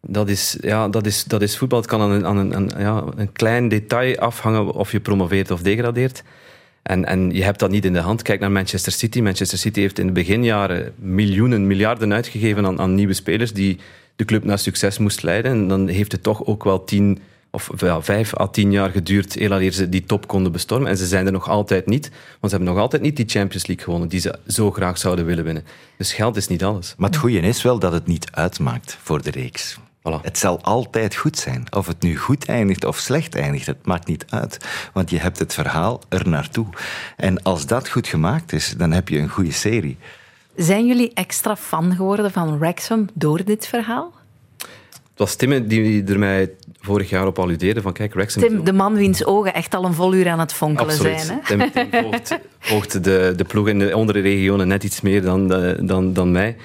Dat 0.00 0.28
is, 0.28 0.56
ja, 0.60 0.88
dat 0.88 1.06
is, 1.06 1.24
dat 1.24 1.42
is 1.42 1.56
voetbal. 1.56 1.78
Het 1.78 1.88
kan 1.88 2.00
aan, 2.00 2.10
een, 2.10 2.26
aan 2.26 2.36
een, 2.36 2.70
ja, 2.78 3.04
een 3.16 3.32
klein 3.32 3.68
detail 3.68 4.16
afhangen 4.16 4.72
of 4.72 4.92
je 4.92 5.00
promoveert 5.00 5.50
of 5.50 5.62
degradeert. 5.62 6.22
En, 6.82 7.04
en 7.04 7.30
je 7.30 7.42
hebt 7.42 7.58
dat 7.58 7.70
niet 7.70 7.84
in 7.84 7.92
de 7.92 8.00
hand. 8.00 8.22
Kijk 8.22 8.40
naar 8.40 8.50
Manchester 8.50 8.92
City. 8.92 9.20
Manchester 9.20 9.58
City 9.58 9.80
heeft 9.80 9.98
in 9.98 10.06
de 10.06 10.12
beginjaren 10.12 10.92
miljoenen, 10.96 11.66
miljarden 11.66 12.12
uitgegeven 12.12 12.66
aan, 12.66 12.80
aan 12.80 12.94
nieuwe 12.94 13.12
spelers 13.12 13.52
die 13.52 13.78
de 14.16 14.24
club 14.24 14.44
naar 14.44 14.58
succes 14.58 14.98
moest 14.98 15.22
leiden. 15.22 15.50
En 15.52 15.68
dan 15.68 15.88
heeft 15.88 16.12
het 16.12 16.22
toch 16.22 16.44
ook 16.46 16.64
wel 16.64 16.84
tien 16.84 17.18
of 17.50 17.70
ja, 17.76 18.02
vijf 18.02 18.38
à 18.40 18.46
tien 18.46 18.72
jaar 18.72 18.90
geduurd 18.90 19.36
eer 19.36 19.72
ze 19.72 19.88
die 19.88 20.04
top 20.04 20.26
konden 20.26 20.52
bestormen. 20.52 20.88
En 20.88 20.96
ze 20.96 21.06
zijn 21.06 21.26
er 21.26 21.32
nog 21.32 21.48
altijd 21.48 21.86
niet, 21.86 22.08
want 22.10 22.52
ze 22.52 22.56
hebben 22.56 22.74
nog 22.74 22.78
altijd 22.78 23.02
niet 23.02 23.16
die 23.16 23.28
Champions 23.28 23.66
League 23.66 23.84
gewonnen 23.84 24.08
die 24.08 24.20
ze 24.20 24.38
zo 24.46 24.70
graag 24.70 24.98
zouden 24.98 25.24
willen 25.24 25.44
winnen. 25.44 25.64
Dus 25.96 26.12
geld 26.12 26.36
is 26.36 26.48
niet 26.48 26.64
alles. 26.64 26.94
Maar 26.96 27.10
het 27.10 27.18
goede 27.18 27.40
is 27.40 27.62
wel 27.62 27.78
dat 27.78 27.92
het 27.92 28.06
niet 28.06 28.30
uitmaakt 28.30 28.98
voor 29.02 29.22
de 29.22 29.30
reeks. 29.30 29.78
Voilà. 30.00 30.22
Het 30.22 30.38
zal 30.38 30.62
altijd 30.62 31.16
goed 31.16 31.38
zijn. 31.38 31.64
Of 31.70 31.86
het 31.86 32.02
nu 32.02 32.16
goed 32.16 32.44
eindigt 32.44 32.84
of 32.84 32.98
slecht 32.98 33.34
eindigt, 33.34 33.66
het 33.66 33.86
maakt 33.86 34.06
niet 34.06 34.24
uit. 34.28 34.58
Want 34.92 35.10
je 35.10 35.18
hebt 35.18 35.38
het 35.38 35.54
verhaal 35.54 36.00
er 36.08 36.28
naartoe. 36.28 36.66
En 37.16 37.42
als 37.42 37.66
dat 37.66 37.88
goed 37.88 38.06
gemaakt 38.06 38.52
is, 38.52 38.74
dan 38.76 38.92
heb 38.92 39.08
je 39.08 39.18
een 39.18 39.28
goede 39.28 39.52
serie. 39.52 39.96
Zijn 40.56 40.86
jullie 40.86 41.10
extra 41.14 41.56
fan 41.56 41.94
geworden 41.94 42.30
van 42.30 42.58
Wrexham 42.58 43.08
door 43.12 43.44
dit 43.44 43.66
verhaal? 43.66 44.12
Het 45.20 45.28
was 45.28 45.34
Tim 45.34 45.66
die 45.68 46.04
er 46.04 46.18
mij 46.18 46.50
vorig 46.80 47.10
jaar 47.10 47.26
op 47.26 47.38
alludeerde 47.38 47.82
van 47.82 47.92
kijk, 47.92 48.14
Wrexham... 48.14 48.42
Tim, 48.42 48.64
de 48.64 48.72
man 48.72 48.94
wiens 48.94 49.24
ogen 49.24 49.54
echt 49.54 49.74
al 49.74 49.84
een 49.84 49.94
vol 49.94 50.14
uur 50.14 50.28
aan 50.28 50.38
het 50.38 50.52
fonkelen 50.52 50.90
Absoluut. 50.90 51.20
zijn. 51.20 51.40
Hè? 51.42 51.46
Tim, 51.46 51.72
Tim 51.72 52.02
volgt, 52.02 52.38
volgt, 52.58 53.04
de, 53.04 53.32
de 53.36 53.44
ploeg 53.44 53.68
in 53.68 53.78
de 53.78 53.92
andere 53.92 54.20
regionen 54.20 54.68
net 54.68 54.84
iets 54.84 55.00
meer 55.00 55.22
dan, 55.22 55.48
dan, 55.80 56.12
dan 56.12 56.32
mij. 56.32 56.56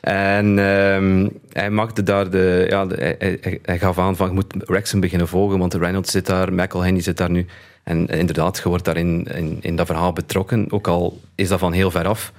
En 0.00 0.58
um, 0.58 1.30
hij 1.52 1.70
maakte 1.70 2.02
daar 2.02 2.30
de, 2.30 2.66
ja, 2.68 2.86
de, 2.86 3.16
hij, 3.18 3.58
hij, 3.62 3.78
gaf 3.78 3.98
aan 3.98 4.16
van, 4.16 4.26
je 4.26 4.34
moet 4.34 4.54
Wrexham 4.58 5.00
beginnen 5.00 5.28
volgen, 5.28 5.58
want 5.58 5.74
Reynolds 5.74 6.10
zit 6.10 6.26
daar, 6.26 6.52
McElhenney 6.52 7.02
zit 7.02 7.16
daar 7.16 7.30
nu. 7.30 7.46
En 7.82 8.06
inderdaad, 8.06 8.56
je 8.62 8.68
wordt 8.68 8.84
daarin 8.84 9.26
in, 9.34 9.58
in 9.60 9.76
dat 9.76 9.86
verhaal 9.86 10.12
betrokken, 10.12 10.66
ook 10.70 10.88
al 10.88 11.20
is 11.34 11.48
dat 11.48 11.58
van 11.58 11.72
heel 11.72 11.90
ver 11.90 12.06
af. 12.06 12.32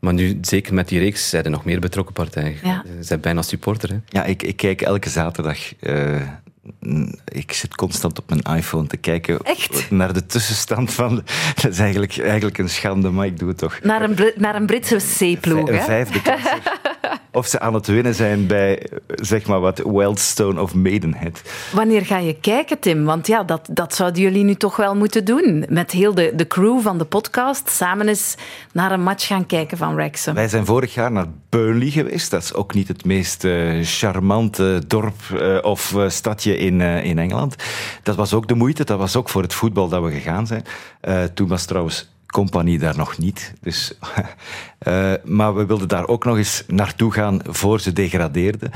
Maar 0.00 0.14
nu, 0.14 0.38
zeker 0.40 0.74
met 0.74 0.88
die 0.88 0.98
reeks, 0.98 1.28
zijn 1.28 1.44
er 1.44 1.50
nog 1.50 1.64
meer 1.64 1.80
betrokken 1.80 2.14
partijen. 2.14 2.56
Ja. 2.62 2.84
Ze 2.86 3.02
zijn 3.02 3.20
bijna 3.20 3.42
supporter. 3.42 3.88
Hè? 3.88 3.96
Ja, 4.08 4.24
ik, 4.24 4.42
ik 4.42 4.56
kijk 4.56 4.82
elke 4.82 5.08
zaterdag 5.08 5.58
uh, 5.80 6.20
ik 7.24 7.52
zit 7.52 7.74
constant 7.74 8.18
op 8.18 8.28
mijn 8.28 8.58
iPhone 8.58 8.86
te 8.86 8.96
kijken 8.96 9.38
Echt? 9.42 9.90
naar 9.90 10.12
de 10.12 10.26
tussenstand 10.26 10.94
van. 10.94 11.14
Dat 11.54 11.72
is 11.72 11.78
eigenlijk, 11.78 12.18
eigenlijk 12.18 12.58
een 12.58 12.68
schande, 12.68 13.10
maar 13.10 13.26
ik 13.26 13.38
doe 13.38 13.48
het 13.48 13.58
toch. 13.58 13.78
Naar 13.82 14.02
een, 14.02 14.32
naar 14.36 14.54
een 14.54 14.66
Britse 14.66 14.96
C-ploeg, 14.96 15.68
Een 15.68 15.82
vijfde. 15.82 16.20
of 17.32 17.46
ze 17.46 17.60
aan 17.60 17.74
het 17.74 17.86
winnen 17.86 18.14
zijn 18.14 18.46
bij, 18.46 18.86
zeg 19.06 19.46
maar 19.46 19.60
wat, 19.60 19.78
Weldstone 19.78 20.60
of 20.60 20.74
Maidenhead. 20.74 21.42
Wanneer 21.72 22.06
ga 22.06 22.18
je 22.18 22.34
kijken, 22.40 22.78
Tim? 22.78 23.04
Want 23.04 23.26
ja, 23.26 23.42
dat, 23.42 23.68
dat 23.70 23.94
zouden 23.94 24.22
jullie 24.22 24.44
nu 24.44 24.54
toch 24.54 24.76
wel 24.76 24.94
moeten 24.94 25.24
doen. 25.24 25.64
Met 25.68 25.90
heel 25.90 26.14
de, 26.14 26.32
de 26.34 26.46
crew 26.46 26.80
van 26.80 26.98
de 26.98 27.04
podcast 27.04 27.70
samen 27.70 28.08
eens 28.08 28.34
naar 28.72 28.92
een 28.92 29.02
match 29.02 29.26
gaan 29.26 29.46
kijken 29.46 29.78
van 29.78 29.94
Wrexham. 29.94 30.34
Wij 30.34 30.48
zijn 30.48 30.66
vorig 30.66 30.94
jaar 30.94 31.12
naar 31.12 31.26
Burnley 31.48 31.90
geweest. 31.90 32.30
Dat 32.30 32.42
is 32.42 32.54
ook 32.54 32.74
niet 32.74 32.88
het 32.88 33.04
meest 33.04 33.44
uh, 33.44 33.84
charmante 33.84 34.82
dorp 34.86 35.14
uh, 35.32 35.58
of 35.62 35.92
uh, 35.92 36.08
stadje 36.08 36.58
in, 36.58 36.80
in 36.80 37.18
Engeland. 37.18 37.56
Dat 38.02 38.16
was 38.16 38.34
ook 38.34 38.48
de 38.48 38.54
moeite. 38.54 38.84
Dat 38.84 38.98
was 38.98 39.16
ook 39.16 39.28
voor 39.28 39.42
het 39.42 39.54
voetbal 39.54 39.88
dat 39.88 40.02
we 40.02 40.10
gegaan 40.10 40.46
zijn. 40.46 40.64
toen 41.34 41.48
was 41.48 41.64
trouwens 41.64 42.15
compagnie 42.36 42.78
daar 42.78 42.96
nog 42.96 43.18
niet. 43.18 43.54
Dus, 43.60 43.92
uh, 44.88 45.12
maar 45.38 45.54
we 45.54 45.66
wilden 45.66 45.88
daar 45.88 46.06
ook 46.06 46.24
nog 46.24 46.36
eens 46.36 46.64
naartoe 46.66 47.12
gaan 47.12 47.40
voor 47.46 47.80
ze 47.80 47.92
degradeerden. 47.92 48.70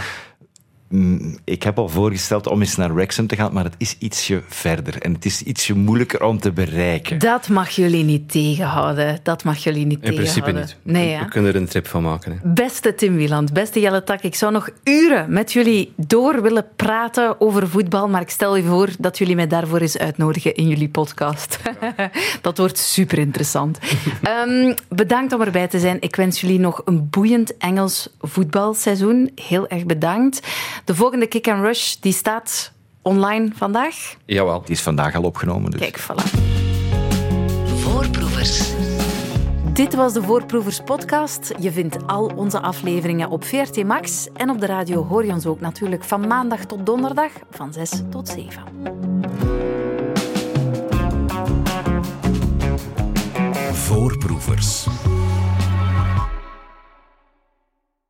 Mm, 0.90 1.38
ik 1.44 1.62
heb 1.62 1.79
al 1.79 1.88
voorgesteld 1.88 2.46
om 2.46 2.61
eens 2.61 2.76
naar 2.76 2.94
Wrexham 2.94 3.26
te 3.26 3.37
gaan, 3.37 3.53
maar 3.53 3.64
het 3.64 3.74
is 3.79 3.96
ietsje 3.98 4.42
verder 4.48 5.03
en 5.03 5.12
het 5.12 5.24
is 5.24 5.42
ietsje 5.42 5.74
moeilijker 5.74 6.22
om 6.22 6.40
te 6.40 6.53
bereiken. 6.53 7.18
Dat 7.18 7.48
mag 7.48 7.70
jullie 7.70 8.05
niet 8.05 8.31
tegenhouden. 8.31 9.18
Dat 9.22 9.44
mag 9.44 9.59
jullie 9.59 9.87
niet 9.87 9.98
In 10.03 10.14
tegenhouden. 10.14 10.42
principe 10.42 10.76
niet. 10.85 10.94
Nee, 10.94 11.18
we, 11.18 11.24
we 11.24 11.31
kunnen 11.31 11.50
er 11.55 11.61
een 11.61 11.68
trip 11.68 11.87
van 11.87 12.03
maken. 12.03 12.33
Hè. 12.33 12.53
Beste 12.53 12.94
Tim 12.94 13.16
Wieland, 13.16 13.53
beste 13.53 13.81
Jelle 13.81 14.05
Tak, 14.05 14.20
ik 14.22 14.35
zou 14.35 14.53
nog 14.53 14.68
uren 14.85 15.33
met 15.33 15.53
jullie 15.53 15.92
door 15.96 16.42
willen 16.42 16.66
praten 16.76 17.40
over 17.40 17.68
voetbal, 17.68 18.09
maar 18.09 18.20
ik 18.20 18.31
stel 18.31 18.57
je 18.57 18.62
voor 18.62 18.88
dat 18.98 19.18
jullie 19.18 19.35
mij 19.35 19.46
daarvoor 19.46 19.81
eens 19.81 19.98
uitnodigen 19.98 20.55
in 20.55 20.68
jullie 20.68 20.88
podcast. 20.88 21.59
dat 22.42 22.59
wordt 22.59 22.79
super 22.79 23.18
interessant. 23.18 23.79
um, 24.48 24.74
bedankt 24.88 25.33
om 25.33 25.40
erbij 25.40 25.68
te 25.68 25.79
zijn. 25.79 25.96
Ik 26.00 26.16
wens 26.16 26.40
jullie 26.40 26.61
nog 26.61 26.83
een 26.85 27.09
boeiend 27.11 27.57
Engels 27.57 28.09
voetbalseizoen. 28.20 29.31
Heel 29.35 29.68
erg 29.68 29.85
bedankt. 29.87 30.40
De 30.84 30.94
volgende 30.94 31.26
Kick 31.26 31.48
and 31.48 31.62
Rush 31.62 31.94
die 31.94 32.12
staat 32.12 32.72
online 33.02 33.50
vandaag. 33.54 34.16
Jawel. 34.24 34.60
Die 34.60 34.74
is 34.74 34.82
vandaag 34.82 35.14
al 35.14 35.22
opgenomen. 35.22 35.70
Dus. 35.70 35.80
Kijk, 35.80 36.00
voilà. 36.00 36.40
Voorproevers. 37.80 38.72
Dit 39.72 39.94
was 39.94 40.12
de 40.12 40.22
Voorproevers 40.22 40.80
podcast. 40.80 41.52
Je 41.58 41.72
vindt 41.72 42.06
al 42.06 42.32
onze 42.36 42.60
afleveringen 42.60 43.28
op 43.28 43.44
VRT 43.44 43.84
Max. 43.84 44.28
En 44.34 44.50
op 44.50 44.60
de 44.60 44.66
radio 44.66 45.06
hoor 45.06 45.24
je 45.24 45.32
ons 45.32 45.46
ook 45.46 45.60
natuurlijk 45.60 46.04
van 46.04 46.26
maandag 46.26 46.64
tot 46.64 46.86
donderdag 46.86 47.30
van 47.50 47.72
6 47.72 47.90
tot 48.10 48.28
7. 48.28 48.62
Voorproevers. 53.72 54.86